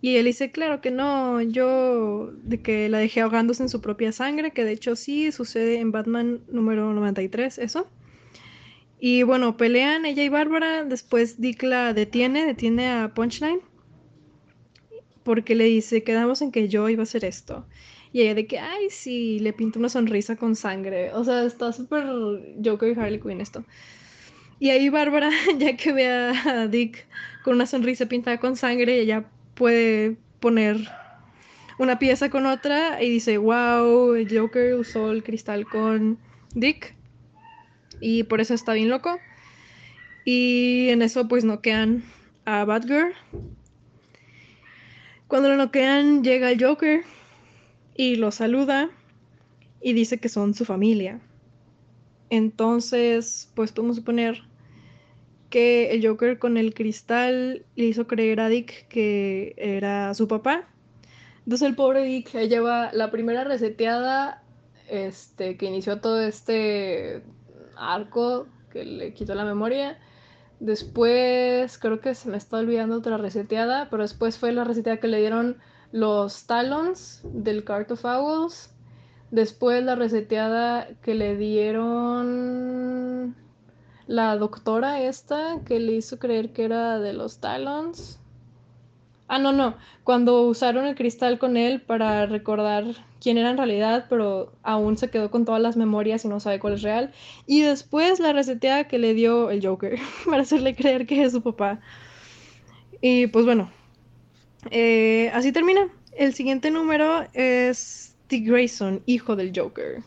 Y 0.00 0.16
él 0.16 0.26
dice, 0.26 0.50
claro 0.50 0.80
que 0.80 0.90
no, 0.90 1.42
yo. 1.42 2.32
de 2.44 2.62
que 2.62 2.88
la 2.88 2.98
dejé 2.98 3.20
ahogándose 3.20 3.62
en 3.62 3.68
su 3.68 3.82
propia 3.82 4.10
sangre, 4.12 4.52
que 4.52 4.64
de 4.64 4.72
hecho 4.72 4.96
sí 4.96 5.32
sucede 5.32 5.80
en 5.80 5.92
Batman 5.92 6.40
número 6.48 6.94
93, 6.94 7.58
eso. 7.58 7.88
Y 9.00 9.22
bueno, 9.22 9.56
pelean 9.56 10.06
ella 10.06 10.24
y 10.24 10.28
Bárbara. 10.28 10.84
Después 10.84 11.40
Dick 11.40 11.62
la 11.62 11.92
detiene, 11.92 12.46
detiene 12.46 12.90
a 12.90 13.14
Punchline. 13.14 13.60
Porque 15.22 15.54
le 15.54 15.64
dice, 15.64 16.02
quedamos 16.02 16.42
en 16.42 16.52
que 16.52 16.68
yo 16.68 16.88
iba 16.88 17.02
a 17.02 17.04
hacer 17.04 17.24
esto. 17.24 17.66
Y 18.12 18.22
ella 18.22 18.34
de 18.34 18.46
que, 18.46 18.58
ay, 18.58 18.88
sí, 18.90 19.38
le 19.40 19.52
pinta 19.52 19.78
una 19.78 19.88
sonrisa 19.88 20.36
con 20.36 20.56
sangre. 20.56 21.12
O 21.12 21.24
sea, 21.24 21.44
está 21.44 21.72
súper 21.72 22.04
Joker 22.64 22.96
y 22.96 23.00
Harley 23.00 23.20
Quinn 23.20 23.40
esto. 23.40 23.64
Y 24.58 24.70
ahí 24.70 24.88
Bárbara, 24.88 25.30
ya 25.58 25.76
que 25.76 25.92
ve 25.92 26.08
a 26.08 26.66
Dick 26.66 27.06
con 27.44 27.54
una 27.54 27.66
sonrisa 27.66 28.06
pintada 28.06 28.38
con 28.38 28.56
sangre, 28.56 29.00
ella 29.00 29.24
puede 29.54 30.16
poner 30.40 30.88
una 31.78 31.98
pieza 31.98 32.28
con 32.28 32.46
otra 32.46 33.02
y 33.02 33.10
dice, 33.10 33.38
wow, 33.38 34.16
Joker 34.28 34.74
usó 34.74 35.12
el 35.12 35.22
cristal 35.22 35.64
con 35.64 36.18
Dick 36.54 36.97
y 38.00 38.24
por 38.24 38.40
eso 38.40 38.54
está 38.54 38.72
bien 38.72 38.88
loco. 38.88 39.18
Y 40.24 40.88
en 40.90 41.02
eso 41.02 41.28
pues 41.28 41.44
noquean 41.44 42.04
a 42.44 42.64
Batgirl. 42.64 43.14
Cuando 45.26 45.48
lo 45.48 45.56
noquean 45.56 46.22
llega 46.22 46.50
el 46.50 46.62
Joker 46.62 47.02
y 47.94 48.16
lo 48.16 48.30
saluda 48.30 48.90
y 49.80 49.92
dice 49.92 50.18
que 50.18 50.28
son 50.28 50.54
su 50.54 50.64
familia. 50.64 51.20
Entonces 52.30 53.50
pues 53.54 53.72
podemos 53.72 53.96
suponer 53.96 54.42
que 55.50 55.92
el 55.92 56.06
Joker 56.06 56.38
con 56.38 56.56
el 56.56 56.74
cristal 56.74 57.64
le 57.74 57.84
hizo 57.84 58.06
creer 58.06 58.40
a 58.40 58.48
Dick 58.48 58.86
que 58.88 59.54
era 59.56 60.12
su 60.14 60.28
papá. 60.28 60.68
Entonces 61.44 61.66
el 61.68 61.74
pobre 61.74 62.04
Dick 62.04 62.32
lleva 62.48 62.90
la 62.92 63.10
primera 63.10 63.44
reseteada 63.44 64.42
este, 64.88 65.56
que 65.56 65.66
inició 65.66 66.00
todo 66.00 66.20
este 66.20 67.22
arco 67.78 68.46
que 68.70 68.84
le 68.84 69.14
quitó 69.14 69.34
la 69.34 69.44
memoria. 69.44 69.98
Después, 70.60 71.78
creo 71.78 72.00
que 72.00 72.14
se 72.14 72.28
me 72.28 72.36
está 72.36 72.58
olvidando 72.58 72.96
otra 72.96 73.16
reseteada, 73.16 73.88
pero 73.90 74.02
después 74.02 74.38
fue 74.38 74.52
la 74.52 74.64
reseteada 74.64 75.00
que 75.00 75.08
le 75.08 75.18
dieron 75.18 75.58
los 75.92 76.46
talons 76.46 77.20
del 77.24 77.64
Cart 77.64 77.90
of 77.92 78.04
Owls. 78.04 78.74
Después 79.30 79.84
la 79.84 79.94
reseteada 79.94 80.88
que 81.02 81.14
le 81.14 81.36
dieron 81.36 83.36
la 84.06 84.36
doctora 84.36 85.02
esta, 85.02 85.60
que 85.64 85.78
le 85.78 85.92
hizo 85.92 86.18
creer 86.18 86.52
que 86.52 86.64
era 86.64 86.98
de 86.98 87.12
los 87.12 87.38
talons. 87.38 88.18
Ah, 89.28 89.38
no, 89.38 89.52
no. 89.52 89.76
Cuando 90.04 90.42
usaron 90.42 90.86
el 90.86 90.94
cristal 90.94 91.38
con 91.38 91.58
él 91.58 91.82
para 91.82 92.24
recordar 92.26 92.84
quién 93.20 93.36
era 93.36 93.50
en 93.50 93.58
realidad, 93.58 94.06
pero 94.08 94.52
aún 94.62 94.96
se 94.96 95.10
quedó 95.10 95.30
con 95.30 95.44
todas 95.44 95.60
las 95.60 95.76
memorias 95.76 96.24
y 96.24 96.28
no 96.28 96.40
sabe 96.40 96.58
cuál 96.58 96.74
es 96.74 96.82
real. 96.82 97.12
Y 97.46 97.60
después 97.60 98.20
la 98.20 98.32
reseteada 98.32 98.88
que 98.88 98.98
le 98.98 99.12
dio 99.12 99.50
el 99.50 99.64
Joker 99.64 99.98
para 100.24 100.42
hacerle 100.42 100.74
creer 100.74 101.06
que 101.06 101.22
es 101.22 101.32
su 101.32 101.42
papá. 101.42 101.80
Y 103.02 103.26
pues 103.28 103.44
bueno, 103.44 103.70
eh, 104.70 105.30
así 105.34 105.52
termina. 105.52 105.88
El 106.12 106.34
siguiente 106.34 106.70
número 106.70 107.26
es 107.32 108.16
Dick 108.28 108.46
Grayson, 108.46 109.02
hijo 109.06 109.36
del 109.36 109.52
Joker. 109.54 110.02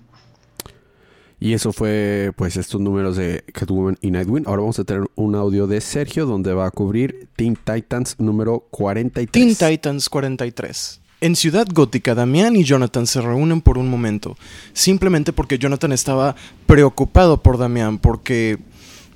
Y 1.44 1.54
eso 1.54 1.74
fue 1.74 2.32
pues 2.36 2.56
estos 2.56 2.80
números 2.80 3.18
de 3.18 3.44
Catwoman 3.52 3.98
y 4.00 4.12
Nightwing. 4.12 4.44
Ahora 4.46 4.62
vamos 4.62 4.78
a 4.78 4.84
tener 4.84 5.10
un 5.16 5.34
audio 5.34 5.66
de 5.66 5.82
Sergio 5.82 6.28
donde 6.28 6.54
va 6.54 6.68
a 6.68 6.72
cubrir 6.72 7.30
Teen 7.36 7.56
Titans 7.56 8.16
número 8.20 8.68
43. 8.70 9.32
Teen 9.32 9.56
Titans 9.56 10.08
43. 10.08 11.02
En 11.20 11.36
Ciudad 11.36 11.68
Gótica, 11.74 12.14
Damián 12.14 12.56
y 12.56 12.64
Jonathan 12.64 13.08
se 13.08 13.22
reúnen 13.22 13.62
por 13.62 13.80
un 13.80 13.90
momento, 13.90 14.38
simplemente 14.74 15.34
porque 15.34 15.58
Jonathan 15.58 15.92
estaba 15.94 16.36
preocupado 16.68 17.42
por 17.42 17.58
Damián, 17.58 17.98
porque, 17.98 18.60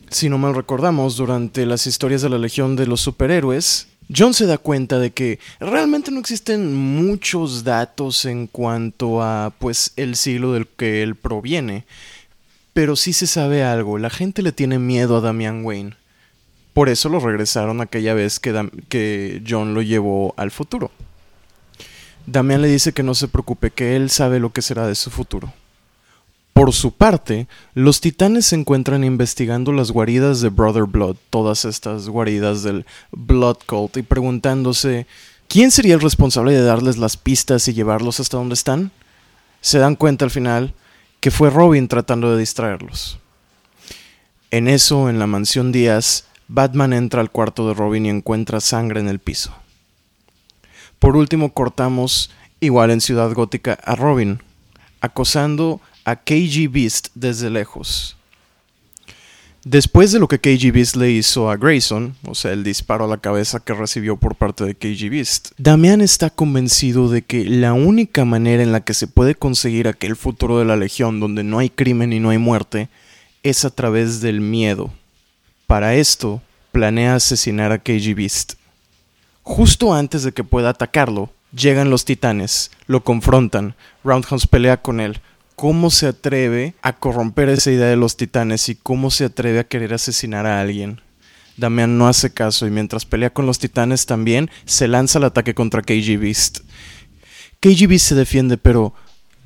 si 0.09 0.27
no 0.27 0.39
mal 0.39 0.55
recordamos, 0.55 1.17
durante 1.17 1.67
las 1.67 1.85
historias 1.85 2.23
de 2.23 2.29
la 2.29 2.39
Legión 2.39 2.75
de 2.75 2.87
los 2.87 3.01
Superhéroes, 3.01 3.87
John 4.13 4.33
se 4.33 4.45
da 4.45 4.57
cuenta 4.57 4.99
de 4.99 5.11
que 5.11 5.39
realmente 5.59 6.11
no 6.11 6.19
existen 6.19 6.75
muchos 6.75 7.63
datos 7.63 8.25
en 8.25 8.47
cuanto 8.47 9.21
a, 9.23 9.53
pues, 9.57 9.93
el 9.95 10.15
siglo 10.15 10.53
del 10.53 10.67
que 10.67 11.01
él 11.01 11.15
proviene. 11.15 11.85
Pero 12.73 12.95
sí 12.95 13.13
se 13.13 13.25
sabe 13.25 13.63
algo, 13.63 13.97
la 13.97 14.09
gente 14.09 14.41
le 14.41 14.51
tiene 14.51 14.79
miedo 14.79 15.17
a 15.17 15.21
Damian 15.21 15.63
Wayne. 15.63 15.95
Por 16.73 16.89
eso 16.89 17.07
lo 17.07 17.19
regresaron 17.19 17.79
aquella 17.79 18.13
vez 18.13 18.39
que, 18.39 18.69
que 18.89 19.41
John 19.47 19.73
lo 19.73 19.81
llevó 19.81 20.33
al 20.37 20.51
futuro. 20.51 20.91
Damian 22.25 22.61
le 22.61 22.67
dice 22.67 22.91
que 22.91 23.03
no 23.03 23.15
se 23.15 23.27
preocupe, 23.27 23.71
que 23.71 23.95
él 23.95 24.09
sabe 24.09 24.39
lo 24.39 24.51
que 24.51 24.61
será 24.61 24.85
de 24.87 24.95
su 24.95 25.09
futuro. 25.09 25.53
Por 26.55 26.71
su 26.71 26.93
parte, 26.93 27.49
los 27.73 27.99
titanes 27.99 28.45
se 28.45 28.55
encuentran 28.55 29.03
investigando 29.03 29.73
las 29.73 29.91
guaridas 29.91 30.39
de 30.39 30.47
Brother 30.47 30.85
Blood, 30.85 31.17
todas 31.29 31.65
estas 31.65 32.07
guaridas 32.07 32.63
del 32.63 32.85
Blood 33.11 33.57
Cult, 33.65 33.97
y 33.97 34.03
preguntándose 34.03 35.05
quién 35.49 35.69
sería 35.69 35.95
el 35.95 35.99
responsable 35.99 36.53
de 36.53 36.63
darles 36.63 36.95
las 36.95 37.17
pistas 37.17 37.67
y 37.67 37.73
llevarlos 37.73 38.21
hasta 38.21 38.37
donde 38.37 38.53
están. 38.53 38.91
Se 39.59 39.79
dan 39.79 39.97
cuenta 39.97 40.23
al 40.23 40.31
final 40.31 40.73
que 41.19 41.29
fue 41.29 41.49
Robin 41.49 41.89
tratando 41.89 42.31
de 42.31 42.39
distraerlos. 42.39 43.19
En 44.49 44.69
eso, 44.69 45.09
en 45.09 45.19
la 45.19 45.27
mansión 45.27 45.73
Díaz, 45.73 46.23
Batman 46.47 46.93
entra 46.93 47.19
al 47.19 47.31
cuarto 47.31 47.67
de 47.67 47.73
Robin 47.73 48.05
y 48.05 48.09
encuentra 48.09 48.61
sangre 48.61 49.01
en 49.01 49.09
el 49.09 49.19
piso. 49.19 49.53
Por 50.99 51.17
último, 51.17 51.51
cortamos, 51.53 52.31
igual 52.61 52.91
en 52.91 53.01
Ciudad 53.01 53.33
Gótica, 53.33 53.77
a 53.83 53.95
Robin, 53.95 54.41
acosando 55.01 55.81
a 56.05 56.15
KG 56.15 56.69
Beast 56.69 57.09
desde 57.15 57.49
lejos. 57.49 58.15
Después 59.65 60.11
de 60.11 60.19
lo 60.19 60.27
que 60.27 60.37
KG 60.37 60.71
Beast 60.71 60.95
le 60.95 61.09
hizo 61.09 61.49
a 61.49 61.57
Grayson, 61.57 62.15
o 62.27 62.35
sea, 62.35 62.51
el 62.51 62.63
disparo 62.63 63.05
a 63.05 63.07
la 63.07 63.17
cabeza 63.17 63.59
que 63.59 63.73
recibió 63.73 64.15
por 64.15 64.35
parte 64.35 64.63
de 64.63 64.75
KG 64.75 65.09
Beast, 65.09 65.53
Damian 65.57 66.01
está 66.01 66.29
convencido 66.29 67.09
de 67.09 67.23
que 67.23 67.45
la 67.45 67.73
única 67.73 68.25
manera 68.25 68.61
en 68.61 68.71
la 68.71 68.81
que 68.81 68.93
se 68.93 69.07
puede 69.07 69.33
conseguir 69.33 69.87
aquel 69.87 70.15
futuro 70.15 70.59
de 70.59 70.65
la 70.65 70.75
Legión 70.75 71.19
donde 71.19 71.43
no 71.43 71.57
hay 71.57 71.71
crimen 71.71 72.13
y 72.13 72.19
no 72.19 72.29
hay 72.29 72.37
muerte 72.37 72.89
es 73.41 73.65
a 73.65 73.71
través 73.71 74.21
del 74.21 74.39
miedo. 74.39 74.93
Para 75.65 75.95
esto, 75.95 76.43
planea 76.71 77.15
asesinar 77.15 77.71
a 77.71 77.79
KG 77.79 78.13
Beast. 78.15 78.53
Justo 79.41 79.95
antes 79.95 80.21
de 80.21 80.31
que 80.31 80.43
pueda 80.43 80.69
atacarlo, 80.69 81.31
llegan 81.55 81.89
los 81.89 82.05
titanes, 82.05 82.69
lo 82.85 83.03
confrontan, 83.03 83.73
Roundhouse 84.03 84.45
pelea 84.45 84.77
con 84.77 84.99
él, 84.99 85.21
cómo 85.55 85.89
se 85.89 86.07
atreve 86.07 86.75
a 86.81 86.93
corromper 86.93 87.49
esa 87.49 87.71
idea 87.71 87.87
de 87.87 87.95
los 87.95 88.17
titanes 88.17 88.69
y 88.69 88.75
cómo 88.75 89.11
se 89.11 89.25
atreve 89.25 89.59
a 89.59 89.67
querer 89.67 89.93
asesinar 89.93 90.45
a 90.45 90.61
alguien. 90.61 91.01
Damian 91.57 91.97
no 91.97 92.07
hace 92.07 92.33
caso 92.33 92.67
y 92.67 92.71
mientras 92.71 93.05
pelea 93.05 93.31
con 93.31 93.45
los 93.45 93.59
titanes 93.59 94.05
también 94.05 94.49
se 94.65 94.87
lanza 94.87 95.19
el 95.19 95.25
ataque 95.25 95.53
contra 95.53 95.81
KG 95.81 96.19
Beast. 96.19 96.59
KG 97.61 97.87
Beast 97.87 98.07
se 98.07 98.15
defiende 98.15 98.57
pero 98.57 98.93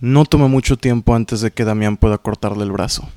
no 0.01 0.25
toma 0.25 0.47
mucho 0.47 0.77
tiempo 0.77 1.13
antes 1.13 1.41
de 1.41 1.51
que 1.51 1.65
Damian 1.65 1.97
pueda 1.97 2.17
cortarle 2.17 2.63
el 2.63 2.71
brazo. 2.71 3.07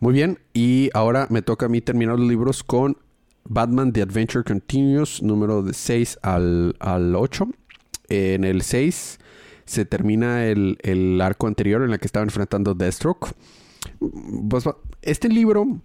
Muy 0.00 0.12
bien, 0.12 0.38
y 0.52 0.90
ahora 0.92 1.26
me 1.30 1.40
toca 1.40 1.66
a 1.66 1.68
mí 1.68 1.80
terminar 1.80 2.18
los 2.18 2.28
libros 2.28 2.62
con 2.62 2.98
Batman 3.44 3.92
The 3.92 4.02
Adventure 4.02 4.44
Continues, 4.44 5.22
número 5.22 5.62
de 5.62 5.72
6 5.72 6.18
al, 6.22 6.76
al 6.80 7.14
8. 7.14 7.48
En 8.08 8.44
el 8.44 8.62
6 8.62 9.18
se 9.64 9.84
termina 9.84 10.46
el, 10.46 11.20
arco 11.22 11.46
anterior 11.46 11.82
en 11.82 11.92
el 11.92 11.98
que 11.98 12.06
estaba 12.06 12.24
enfrentando 12.24 12.74
Deathstroke. 12.74 13.34
Pues, 14.48 14.64
este 15.02 15.28
libro 15.28 15.80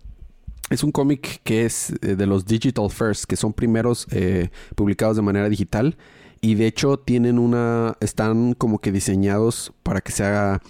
Es 0.69 0.83
un 0.83 0.91
cómic 0.91 1.41
que 1.43 1.65
es 1.65 1.91
eh, 2.01 2.15
de 2.15 2.25
los 2.25 2.45
Digital 2.45 2.89
First, 2.89 3.25
que 3.25 3.35
son 3.35 3.53
primeros 3.53 4.07
eh, 4.11 4.49
publicados 4.75 5.15
de 5.15 5.21
manera 5.21 5.49
digital. 5.49 5.97
Y 6.41 6.55
de 6.55 6.67
hecho 6.67 6.97
tienen 6.97 7.37
una. 7.37 7.97
están 7.99 8.53
como 8.53 8.79
que 8.79 8.91
diseñados 8.91 9.73
para 9.83 10.01
que 10.01 10.11
se 10.11 10.23
haga 10.23 10.61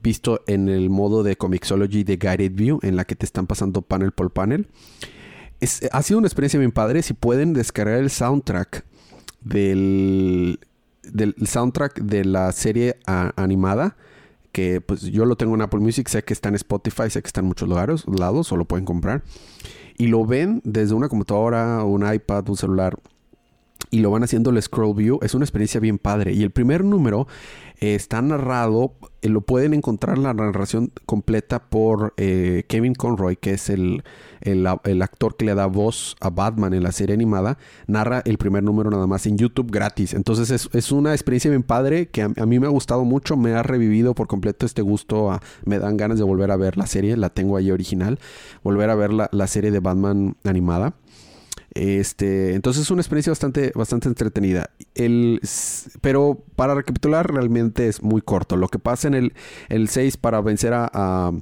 visto 0.00 0.42
en 0.46 0.68
el 0.68 0.90
modo 0.90 1.22
de 1.22 1.36
Comixology 1.36 2.04
de 2.04 2.16
Guided 2.16 2.52
View, 2.52 2.78
en 2.82 2.96
la 2.96 3.04
que 3.04 3.16
te 3.16 3.26
están 3.26 3.46
pasando 3.46 3.82
panel 3.82 4.12
por 4.12 4.30
panel. 4.30 4.68
ha 5.90 6.02
sido 6.02 6.18
una 6.18 6.28
experiencia 6.28 6.58
bien 6.58 6.72
padre. 6.72 7.02
Si 7.02 7.12
pueden 7.12 7.52
descargar 7.52 7.98
el 7.98 8.10
soundtrack 8.10 8.84
del, 9.40 10.60
del 11.02 11.34
soundtrack 11.44 12.00
de 12.00 12.24
la 12.24 12.52
serie 12.52 12.98
animada, 13.06 13.96
que 14.52 14.80
pues 14.80 15.02
yo 15.02 15.24
lo 15.24 15.36
tengo 15.36 15.54
en 15.54 15.62
Apple 15.62 15.80
Music, 15.80 16.08
sé 16.08 16.22
que 16.24 16.32
está 16.32 16.48
en 16.48 16.56
Spotify, 16.56 17.08
sé 17.08 17.22
que 17.22 17.26
está 17.26 17.40
en 17.40 17.46
muchos 17.46 17.68
lugares, 17.68 18.04
lados, 18.06 18.52
o 18.52 18.56
lo 18.56 18.64
pueden 18.64 18.84
comprar. 18.84 19.22
Y 19.98 20.08
lo 20.08 20.24
ven 20.24 20.60
desde 20.64 20.94
una 20.94 21.08
computadora, 21.08 21.84
un 21.84 22.10
iPad, 22.12 22.48
un 22.48 22.56
celular 22.56 22.98
y 23.92 24.00
lo 24.00 24.10
van 24.10 24.24
haciendo 24.24 24.50
el 24.50 24.60
scroll 24.60 24.94
view. 24.94 25.18
Es 25.22 25.34
una 25.34 25.44
experiencia 25.44 25.78
bien 25.78 25.98
padre. 25.98 26.32
Y 26.32 26.42
el 26.42 26.50
primer 26.50 26.82
número 26.82 27.28
eh, 27.82 27.96
está 27.96 28.22
narrado, 28.22 28.94
eh, 29.22 29.28
lo 29.28 29.40
pueden 29.40 29.74
encontrar 29.74 30.16
la 30.16 30.32
narración 30.32 30.92
completa 31.04 31.64
por 31.68 32.14
eh, 32.16 32.62
Kevin 32.68 32.94
Conroy, 32.94 33.34
que 33.34 33.54
es 33.54 33.70
el, 33.70 34.04
el, 34.40 35.02
actor 35.02 35.36
que 35.36 35.46
le 35.46 35.56
da 35.56 35.66
voz 35.66 36.14
a 36.20 36.30
Batman 36.30 36.74
en 36.74 36.84
la 36.84 36.92
serie 36.92 37.14
animada. 37.14 37.58
Narra 37.88 38.22
el 38.24 38.38
primer 38.38 38.62
número 38.62 38.88
nada 38.88 39.08
más 39.08 39.26
en 39.26 39.36
YouTube 39.36 39.72
gratis. 39.72 40.14
Entonces 40.14 40.52
es, 40.52 40.68
es 40.72 40.92
una 40.92 41.12
experiencia 41.12 41.50
bien 41.50 41.64
padre 41.64 42.06
que 42.06 42.22
a, 42.22 42.28
mí 42.28 42.60
me 42.60 42.68
ha 42.68 42.70
gustado 42.70 43.04
mucho. 43.04 43.36
Me 43.36 43.52
ha 43.52 43.64
revivido 43.64 44.14
por 44.14 44.28
completo 44.28 44.64
este 44.64 44.82
gusto. 44.82 45.40
me 45.64 45.80
dan 45.80 45.96
ganas 45.96 46.18
de 46.18 46.24
volver 46.24 46.52
a 46.52 46.56
ver 46.56 46.76
la 46.78 46.86
serie. 46.86 47.16
La 47.16 47.30
tengo 47.30 47.56
ahí 47.56 47.72
original. 47.72 48.20
Volver 48.62 48.90
a 48.90 48.94
ver 48.94 49.12
la, 49.12 49.28
la 49.32 49.48
serie 49.48 49.72
de 49.72 49.80
Batman 49.80 50.36
animada. 50.44 50.94
Este, 51.74 52.54
entonces 52.54 52.82
es 52.82 52.90
una 52.90 53.00
experiencia 53.00 53.30
bastante, 53.30 53.72
bastante 53.74 54.08
entretenida. 54.08 54.70
Pero 56.00 56.44
para 56.56 56.74
recapitular, 56.74 57.32
realmente 57.32 57.88
es 57.88 58.02
muy 58.02 58.20
corto. 58.20 58.56
Lo 58.56 58.68
que 58.68 58.78
pasa 58.78 59.08
en 59.08 59.14
el, 59.14 59.32
el 59.68 59.88
6 59.88 60.16
para 60.18 60.40
vencer 60.40 60.72
a, 60.74 61.32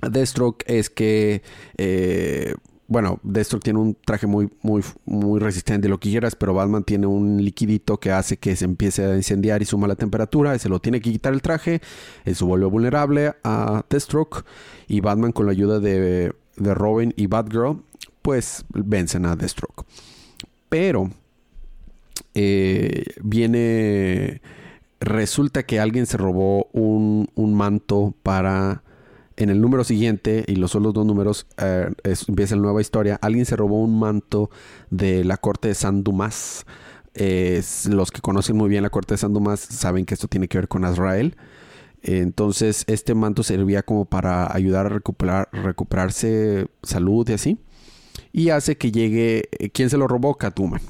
Deathstroke 0.00 0.64
es 0.66 0.90
que. 0.90 1.42
Eh, 1.76 2.54
bueno, 2.90 3.20
Deathstroke 3.22 3.64
tiene 3.64 3.80
un 3.80 3.96
traje 4.02 4.26
muy, 4.26 4.48
muy, 4.62 4.82
muy 5.04 5.40
resistente, 5.40 5.90
lo 5.90 6.00
que 6.00 6.08
quieras, 6.08 6.34
pero 6.34 6.54
Batman 6.54 6.84
tiene 6.84 7.06
un 7.06 7.36
liquidito 7.44 8.00
que 8.00 8.12
hace 8.12 8.38
que 8.38 8.56
se 8.56 8.64
empiece 8.64 9.04
a 9.04 9.14
incendiar 9.14 9.60
y 9.60 9.66
suma 9.66 9.86
la 9.86 9.94
temperatura. 9.94 10.58
Se 10.58 10.70
lo 10.70 10.80
tiene 10.80 11.02
que 11.02 11.12
quitar 11.12 11.34
el 11.34 11.42
traje. 11.42 11.82
Eso 12.24 12.46
vuelve 12.46 12.64
vulnerable 12.64 13.34
a 13.44 13.84
Deathstroke. 13.90 14.42
Y 14.86 15.00
Batman, 15.00 15.32
con 15.32 15.44
la 15.44 15.52
ayuda 15.52 15.80
de, 15.80 16.32
de 16.56 16.74
Robin 16.74 17.12
y 17.16 17.26
Batgirl, 17.26 17.82
pues 18.28 18.66
vencen 18.74 19.24
a 19.24 19.36
Deathstroke. 19.36 19.86
Pero 20.68 21.10
eh, 22.34 23.04
viene. 23.22 24.42
Resulta 25.00 25.62
que 25.62 25.80
alguien 25.80 26.04
se 26.04 26.18
robó 26.18 26.66
un, 26.74 27.30
manto 27.54 28.12
para. 28.22 28.82
En 29.38 29.48
el 29.48 29.62
número 29.62 29.82
siguiente, 29.82 30.44
y 30.46 30.56
los 30.56 30.72
solo 30.72 30.92
dos 30.92 31.06
números, 31.06 31.46
eh, 31.56 31.90
empieza 32.04 32.54
la 32.56 32.60
nueva 32.60 32.82
historia. 32.82 33.18
Alguien 33.22 33.46
se 33.46 33.56
robó 33.56 33.82
un 33.82 33.98
manto 33.98 34.50
de 34.90 35.24
la 35.24 35.38
corte 35.38 35.68
de 35.68 35.74
San 35.74 36.04
Dumas. 36.04 36.66
los 37.88 38.10
que 38.10 38.20
conocen 38.20 38.58
muy 38.58 38.68
bien 38.68 38.82
la 38.82 38.90
corte 38.90 39.14
de 39.14 39.18
San 39.18 39.32
Dumas 39.32 39.58
saben 39.60 40.04
que 40.04 40.12
esto 40.12 40.28
tiene 40.28 40.48
que 40.48 40.58
ver 40.58 40.68
con 40.68 40.84
Azrael. 40.84 41.34
Entonces, 42.02 42.84
este 42.88 43.14
manto 43.14 43.42
servía 43.42 43.82
como 43.82 44.04
para 44.04 44.54
ayudar 44.54 44.84
a 44.84 44.90
recuperar, 44.90 45.48
recuperarse 45.50 46.68
salud 46.82 47.26
y 47.30 47.32
así 47.32 47.58
y 48.32 48.50
hace 48.50 48.76
que 48.76 48.92
llegue, 48.92 49.48
eh, 49.58 49.70
¿quién 49.70 49.90
se 49.90 49.96
lo 49.96 50.08
robó? 50.08 50.34
Catwoman. 50.36 50.80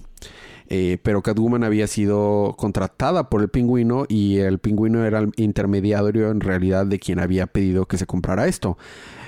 Eh, 0.70 0.98
pero 1.02 1.22
Catwoman 1.22 1.64
había 1.64 1.86
sido 1.86 2.54
contratada 2.58 3.30
por 3.30 3.40
el 3.40 3.48
pingüino 3.48 4.04
y 4.06 4.38
el 4.38 4.58
pingüino 4.58 5.04
era 5.04 5.20
el 5.20 5.32
intermediario 5.36 6.30
en 6.30 6.40
realidad 6.40 6.84
de 6.84 6.98
quien 6.98 7.20
había 7.20 7.46
pedido 7.46 7.86
que 7.86 7.96
se 7.96 8.06
comprara 8.06 8.46
esto. 8.46 8.76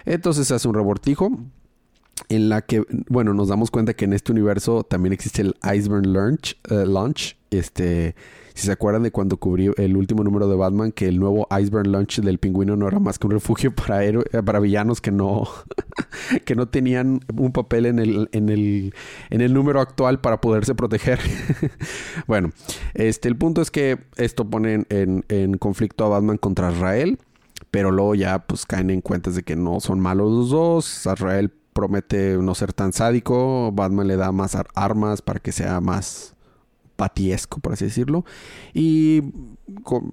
Entonces 0.05 0.51
hace 0.51 0.69
un 0.69 0.75
rebortijo 0.75 1.31
en 2.29 2.51
la 2.51 2.61
que, 2.61 2.85
bueno, 3.09 3.33
nos 3.33 3.49
damos 3.49 3.71
cuenta 3.71 3.95
que 3.95 4.05
en 4.05 4.13
este 4.13 4.33
universo 4.33 4.85
también 4.85 5.15
existe 5.15 5.41
el 5.41 5.57
Iceberg 5.63 6.07
Launch, 6.07 6.59
Launch 6.69 7.40
este 7.51 8.15
si 8.55 8.67
se 8.67 8.73
acuerdan 8.73 9.03
de 9.05 9.11
cuando 9.11 9.39
cubrió 9.39 9.75
el 9.79 9.97
último 9.97 10.23
número 10.23 10.47
de 10.47 10.55
Batman, 10.55 10.93
que 10.93 11.09
el 11.09 11.19
nuevo 11.19 11.47
Iceberg 11.59 11.87
Launch 11.87 12.21
del 12.21 12.39
pingüino 12.39 12.77
no 12.77 12.89
era 12.89 12.99
más 12.99 13.19
que 13.19 13.27
un 13.27 13.33
refugio 13.33 13.75
para, 13.75 14.05
eh, 14.05 14.23
para 14.45 14.61
villanos 14.61 15.01
que 15.01 15.11
no, 15.11 15.49
que 16.45 16.55
no 16.55 16.69
tenían 16.69 17.21
un 17.35 17.53
papel 17.53 17.87
en 17.87 17.99
el, 17.99 18.29
en 18.33 18.51
el, 18.51 18.95
en 19.31 19.41
el 19.41 19.55
número 19.55 19.81
actual 19.81 20.21
para 20.21 20.43
poderse 20.43 20.75
proteger. 20.75 21.21
bueno, 22.27 22.53
este, 22.93 23.29
el 23.29 23.37
punto 23.37 23.63
es 23.63 23.71
que 23.71 23.99
esto 24.17 24.49
pone 24.49 24.85
en, 24.91 25.25
en 25.29 25.57
conflicto 25.57 26.05
a 26.05 26.09
Batman 26.09 26.37
contra 26.37 26.71
Israel, 26.71 27.19
pero 27.71 27.91
luego 27.91 28.15
ya 28.15 28.41
pues 28.41 28.67
caen 28.67 28.91
en 28.91 29.01
cuentas 29.01 29.37
de 29.37 29.43
que 29.43 29.57
no 29.57 29.81
son 29.81 30.01
malos 30.01 30.31
los 30.31 30.51
dos. 30.51 31.07
Israel 31.07 31.51
promete 31.73 32.37
no 32.37 32.55
ser 32.55 32.73
tan 32.73 32.93
sádico, 32.93 33.71
Batman 33.73 34.09
le 34.09 34.17
da 34.17 34.33
más 34.33 34.57
armas 34.75 35.23
para 35.23 35.41
que 35.41 35.53
sea 35.53 35.81
más 35.81 36.35
patiesco, 37.01 37.61
por 37.61 37.73
así 37.73 37.87
decirlo. 37.87 38.27
Y 38.75 39.23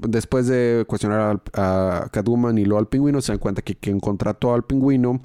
después 0.08 0.48
de 0.48 0.86
cuestionar 0.88 1.42
a, 1.54 2.08
Catwoman 2.14 2.58
y 2.58 2.64
luego 2.64 2.80
al 2.80 2.88
pingüino, 2.88 3.20
se 3.20 3.34
dan 3.34 3.40
cuenta 3.40 3.62
que 3.62 3.76
quien 3.76 4.00
contrató 4.00 4.54
al 4.54 4.64
pingüino 4.64 5.20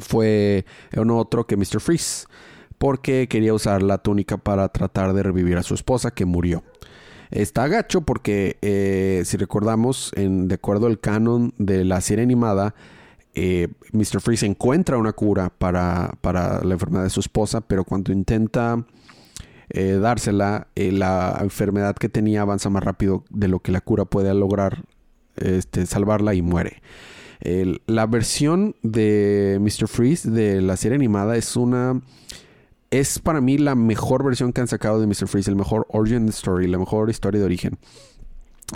fue 0.00 0.64
otro 0.96 1.46
que 1.46 1.58
Mr. 1.58 1.80
Freeze, 1.80 2.24
porque 2.78 3.28
quería 3.28 3.52
usar 3.52 3.82
la 3.82 3.98
túnica 3.98 4.38
para 4.38 4.66
tratar 4.70 5.12
de 5.12 5.22
revivir 5.22 5.58
a 5.58 5.62
su 5.62 5.74
esposa 5.74 6.10
que 6.10 6.24
murió. 6.24 6.62
Está 7.30 7.68
gacho 7.68 8.00
porque, 8.00 8.56
eh, 8.62 9.22
si 9.26 9.36
recordamos, 9.36 10.10
en, 10.16 10.48
de 10.48 10.54
acuerdo 10.54 10.86
al 10.86 11.00
canon 11.00 11.52
de 11.58 11.84
la 11.84 12.00
serie 12.00 12.24
animada, 12.24 12.74
eh, 13.34 13.68
Mr. 13.92 14.22
Freeze 14.22 14.46
encuentra 14.46 14.96
una 14.96 15.12
cura 15.12 15.50
para, 15.50 16.14
para 16.22 16.64
la 16.64 16.72
enfermedad 16.72 17.04
de 17.04 17.10
su 17.10 17.20
esposa, 17.20 17.60
pero 17.60 17.84
cuando 17.84 18.10
intenta 18.10 18.86
eh, 19.74 19.98
dársela, 20.00 20.68
eh, 20.74 20.92
la 20.92 21.38
enfermedad 21.40 21.96
que 21.96 22.08
tenía 22.08 22.42
avanza 22.42 22.70
más 22.70 22.82
rápido 22.82 23.24
de 23.30 23.48
lo 23.48 23.60
que 23.60 23.72
la 23.72 23.80
cura 23.80 24.04
puede 24.04 24.32
lograr 24.34 24.84
este, 25.36 25.86
salvarla 25.86 26.34
y 26.34 26.42
muere. 26.42 26.82
la 27.86 28.06
versión 28.06 28.76
de 28.82 29.58
Mr. 29.60 29.88
Freeze 29.88 30.30
de 30.30 30.62
la 30.62 30.76
serie 30.76 30.96
animada 30.96 31.36
es 31.36 31.56
una... 31.56 32.00
Es 32.90 33.18
para 33.18 33.40
mí 33.40 33.56
la 33.56 33.74
mejor 33.74 34.22
versión 34.22 34.52
que 34.52 34.60
han 34.60 34.68
sacado 34.68 35.00
de 35.00 35.06
Mr. 35.06 35.26
Freeze, 35.26 35.50
el 35.50 35.56
mejor 35.56 35.86
origin 35.88 36.28
story, 36.28 36.68
la 36.68 36.78
mejor 36.78 37.08
historia 37.08 37.40
de 37.40 37.46
origen. 37.46 37.78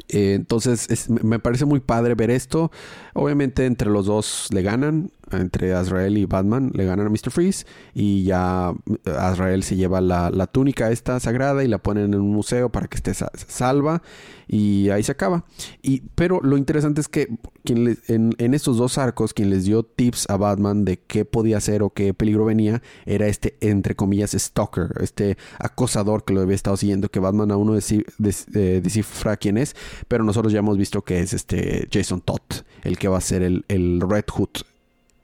Eh, 0.08 0.34
entonces 0.34 1.08
me 1.08 1.38
parece 1.38 1.64
muy 1.64 1.80
padre 1.80 2.14
ver 2.14 2.30
esto. 2.30 2.70
Obviamente 3.14 3.66
entre 3.66 3.90
los 3.90 4.06
dos 4.06 4.48
le 4.52 4.62
ganan, 4.62 5.10
entre 5.32 5.74
Azrael 5.74 6.18
y 6.18 6.26
Batman 6.26 6.70
le 6.74 6.84
ganan 6.84 7.06
a 7.06 7.10
Mr. 7.10 7.30
Freeze 7.30 7.66
y 7.94 8.24
ya 8.24 8.72
Azrael 9.18 9.62
se 9.62 9.76
lleva 9.76 10.00
la, 10.00 10.30
la 10.30 10.46
túnica 10.46 10.90
esta 10.90 11.18
sagrada 11.20 11.64
y 11.64 11.68
la 11.68 11.78
ponen 11.78 12.14
en 12.14 12.20
un 12.20 12.30
museo 12.30 12.70
para 12.70 12.88
que 12.88 12.96
esté 12.96 13.12
salva 13.14 14.02
y 14.48 14.90
ahí 14.90 15.02
se 15.02 15.12
acaba. 15.12 15.44
Y, 15.82 16.02
pero 16.14 16.40
lo 16.42 16.56
interesante 16.56 17.00
es 17.00 17.08
que 17.08 17.28
en, 17.64 18.54
estos 18.54 18.76
dos 18.76 18.98
arcos, 18.98 19.34
quien 19.34 19.50
les 19.50 19.64
dio 19.64 19.82
tips 19.82 20.30
a 20.30 20.36
Batman 20.36 20.84
de 20.84 20.98
qué 20.98 21.24
podía 21.24 21.56
hacer 21.58 21.82
o 21.82 21.90
qué 21.90 22.14
peligro 22.14 22.44
venía, 22.44 22.82
era 23.06 23.26
este, 23.26 23.56
entre 23.60 23.96
comillas, 23.96 24.32
stalker, 24.32 24.90
este 25.00 25.36
acosador 25.58 26.24
que 26.24 26.34
lo 26.34 26.42
había 26.42 26.54
estado 26.54 26.76
siguiendo, 26.76 27.08
que 27.08 27.20
Batman 27.20 27.50
aún 27.50 27.66
no 27.66 27.76
eh, 27.76 28.80
descifra 28.82 29.36
quién 29.36 29.58
es, 29.58 29.74
pero 30.08 30.24
nosotros 30.24 30.52
ya 30.52 30.60
hemos 30.60 30.78
visto 30.78 31.02
que 31.02 31.20
es 31.20 31.32
este 31.32 31.88
Jason 31.92 32.20
Todd, 32.20 32.40
el 32.82 32.98
que 32.98 33.08
va 33.08 33.18
a 33.18 33.22
ser 33.22 33.42
el, 33.42 33.64
el 33.68 34.00
Red 34.00 34.26
Hood 34.32 34.75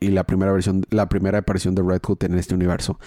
y 0.02 0.08
la 0.08 0.24
primera 0.24 0.52
versión, 0.52 0.84
la 0.90 1.08
primera 1.08 1.38
aparición 1.38 1.74
de 1.74 1.82
Red 1.82 2.02
Hood 2.02 2.24
en 2.24 2.38
este 2.38 2.54
universo. 2.54 2.98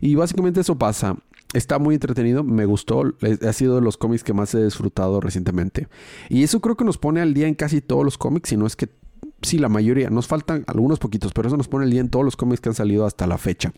Y 0.00 0.14
básicamente 0.14 0.60
eso 0.60 0.76
pasa. 0.76 1.16
Está 1.54 1.78
muy 1.78 1.94
entretenido, 1.94 2.44
me 2.44 2.64
gustó, 2.64 3.04
ha 3.46 3.52
sido 3.52 3.74
de 3.74 3.82
los 3.82 3.98
cómics 3.98 4.24
que 4.24 4.32
más 4.32 4.54
he 4.54 4.64
disfrutado 4.64 5.20
recientemente. 5.20 5.86
Y 6.30 6.44
eso 6.44 6.60
creo 6.60 6.76
que 6.76 6.84
nos 6.84 6.96
pone 6.96 7.20
al 7.20 7.34
día 7.34 7.46
en 7.46 7.54
casi 7.54 7.82
todos 7.82 8.04
los 8.04 8.16
cómics, 8.16 8.48
si 8.48 8.56
no 8.56 8.66
es 8.66 8.74
que 8.74 8.88
sí, 9.42 9.58
la 9.58 9.68
mayoría, 9.68 10.10
nos 10.10 10.26
faltan 10.26 10.64
algunos 10.66 10.98
poquitos, 10.98 11.32
pero 11.32 11.48
eso 11.48 11.56
nos 11.56 11.68
pone 11.68 11.84
al 11.84 11.90
día 11.90 12.00
en 12.00 12.08
todos 12.08 12.24
los 12.24 12.36
cómics 12.36 12.60
que 12.60 12.70
han 12.70 12.74
salido 12.74 13.04
hasta 13.04 13.26
la 13.26 13.38
fecha. 13.38 13.72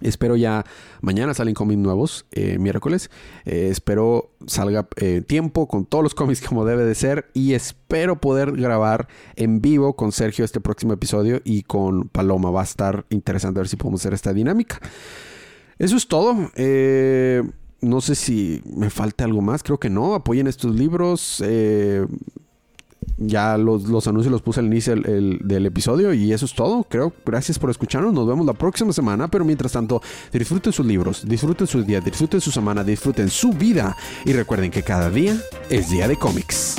Espero 0.00 0.36
ya 0.36 0.64
mañana 1.00 1.34
salen 1.34 1.54
cómics 1.54 1.78
nuevos, 1.78 2.26
eh, 2.32 2.58
miércoles. 2.58 3.10
Eh, 3.44 3.68
espero 3.70 4.30
salga 4.46 4.88
eh, 4.96 5.22
tiempo 5.26 5.68
con 5.68 5.84
todos 5.84 6.02
los 6.02 6.14
cómics 6.14 6.40
como 6.40 6.64
debe 6.64 6.84
de 6.84 6.94
ser. 6.94 7.30
Y 7.34 7.54
espero 7.54 8.20
poder 8.20 8.52
grabar 8.52 9.08
en 9.36 9.60
vivo 9.60 9.96
con 9.96 10.12
Sergio 10.12 10.44
este 10.44 10.60
próximo 10.60 10.92
episodio 10.92 11.40
y 11.44 11.62
con 11.62 12.08
Paloma. 12.08 12.50
Va 12.50 12.60
a 12.60 12.64
estar 12.64 13.06
interesante 13.10 13.60
ver 13.60 13.68
si 13.68 13.76
podemos 13.76 14.00
hacer 14.00 14.14
esta 14.14 14.32
dinámica. 14.32 14.80
Eso 15.78 15.96
es 15.96 16.08
todo. 16.08 16.34
no 17.82 18.00
sé 18.00 18.14
si 18.14 18.62
me 18.76 18.90
falta 18.90 19.24
algo 19.24 19.40
más. 19.40 19.62
Creo 19.62 19.78
que 19.78 19.90
no. 19.90 20.14
Apoyen 20.14 20.46
estos 20.46 20.74
libros. 20.74 21.42
Ya 23.16 23.56
los, 23.58 23.84
los 23.84 24.06
anuncios 24.06 24.30
los 24.32 24.42
puse 24.42 24.60
al 24.60 24.66
inicio 24.66 24.94
del, 24.94 25.06
el- 25.06 25.38
del 25.42 25.66
episodio 25.66 26.12
y 26.14 26.32
eso 26.32 26.44
es 26.44 26.54
todo. 26.54 26.84
Creo, 26.84 27.12
gracias 27.24 27.58
por 27.58 27.70
escucharnos. 27.70 28.12
Nos 28.12 28.26
vemos 28.26 28.46
la 28.46 28.52
próxima 28.54 28.92
semana. 28.92 29.28
Pero 29.28 29.44
mientras 29.44 29.72
tanto, 29.72 30.00
disfruten 30.32 30.72
sus 30.72 30.86
libros, 30.86 31.26
disfruten 31.26 31.66
sus 31.66 31.86
días, 31.86 32.04
disfruten 32.04 32.40
su 32.40 32.50
semana, 32.50 32.84
disfruten 32.84 33.28
su 33.28 33.50
vida. 33.52 33.96
Y 34.24 34.32
recuerden 34.32 34.70
que 34.70 34.82
cada 34.82 35.10
día 35.10 35.36
es 35.68 35.90
día 35.90 36.08
de 36.08 36.16
cómics. 36.16 36.76